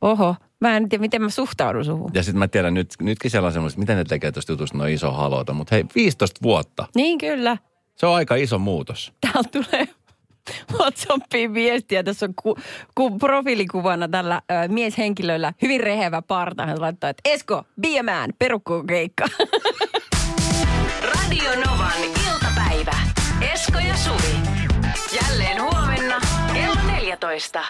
Oho, 0.02 0.36
mä 0.62 0.78
en 0.78 0.90
tiedä, 0.90 1.02
miten 1.02 1.22
mä 1.22 1.30
suhtaudun 1.30 1.86
suhun. 1.86 2.12
Ja 2.14 2.24
sitten 2.24 2.40
mä 2.40 2.48
tiedän 2.48 2.74
nyt, 2.74 2.94
nytkin 3.02 3.32
siellä 3.32 3.48
on 3.48 3.54
semmoista, 3.54 3.80
miten 3.80 3.98
ne 3.98 4.04
tekee 4.04 4.32
tuosta 4.32 4.52
jutusta 4.52 4.78
noin 4.78 4.94
iso 4.94 5.12
halota. 5.12 5.54
Mutta 5.54 5.76
hei, 5.76 5.86
15 5.96 6.40
vuotta. 6.44 6.88
Niin 6.96 7.18
kyllä. 7.18 7.58
Se 7.96 8.06
on 8.06 8.16
aika 8.16 8.36
iso 8.36 8.60
muutos. 8.60 9.14
Täältä 9.22 9.50
tulee 9.52 9.88
WhatsAppiin 10.80 11.54
viestiä. 11.54 12.04
Tässä 12.04 12.26
on 12.26 12.34
ku, 12.36 12.58
ku, 12.96 13.18
profiilikuvana 13.20 14.08
tällä 14.08 14.42
ö, 14.52 14.68
mieshenkilöllä 14.68 15.54
hyvin 15.62 15.82
rehevä 15.82 16.22
parta. 16.22 16.66
Hän 16.66 16.82
laittaa, 16.82 17.10
että 17.10 17.22
Esko, 17.26 17.64
be 17.82 18.00
a 18.00 18.04
man, 18.04 18.34
perukkokeikka. 18.40 19.26
Radio 21.04 21.52
Novan 21.66 22.04
iltapäivä. 22.04 22.98
Esko 23.54 23.80
ja 23.80 23.98
Suvi. 23.98 24.36
Jälleen 25.22 25.62
huomenna 25.62 26.22
kello 26.54 26.82
14. 26.92 27.64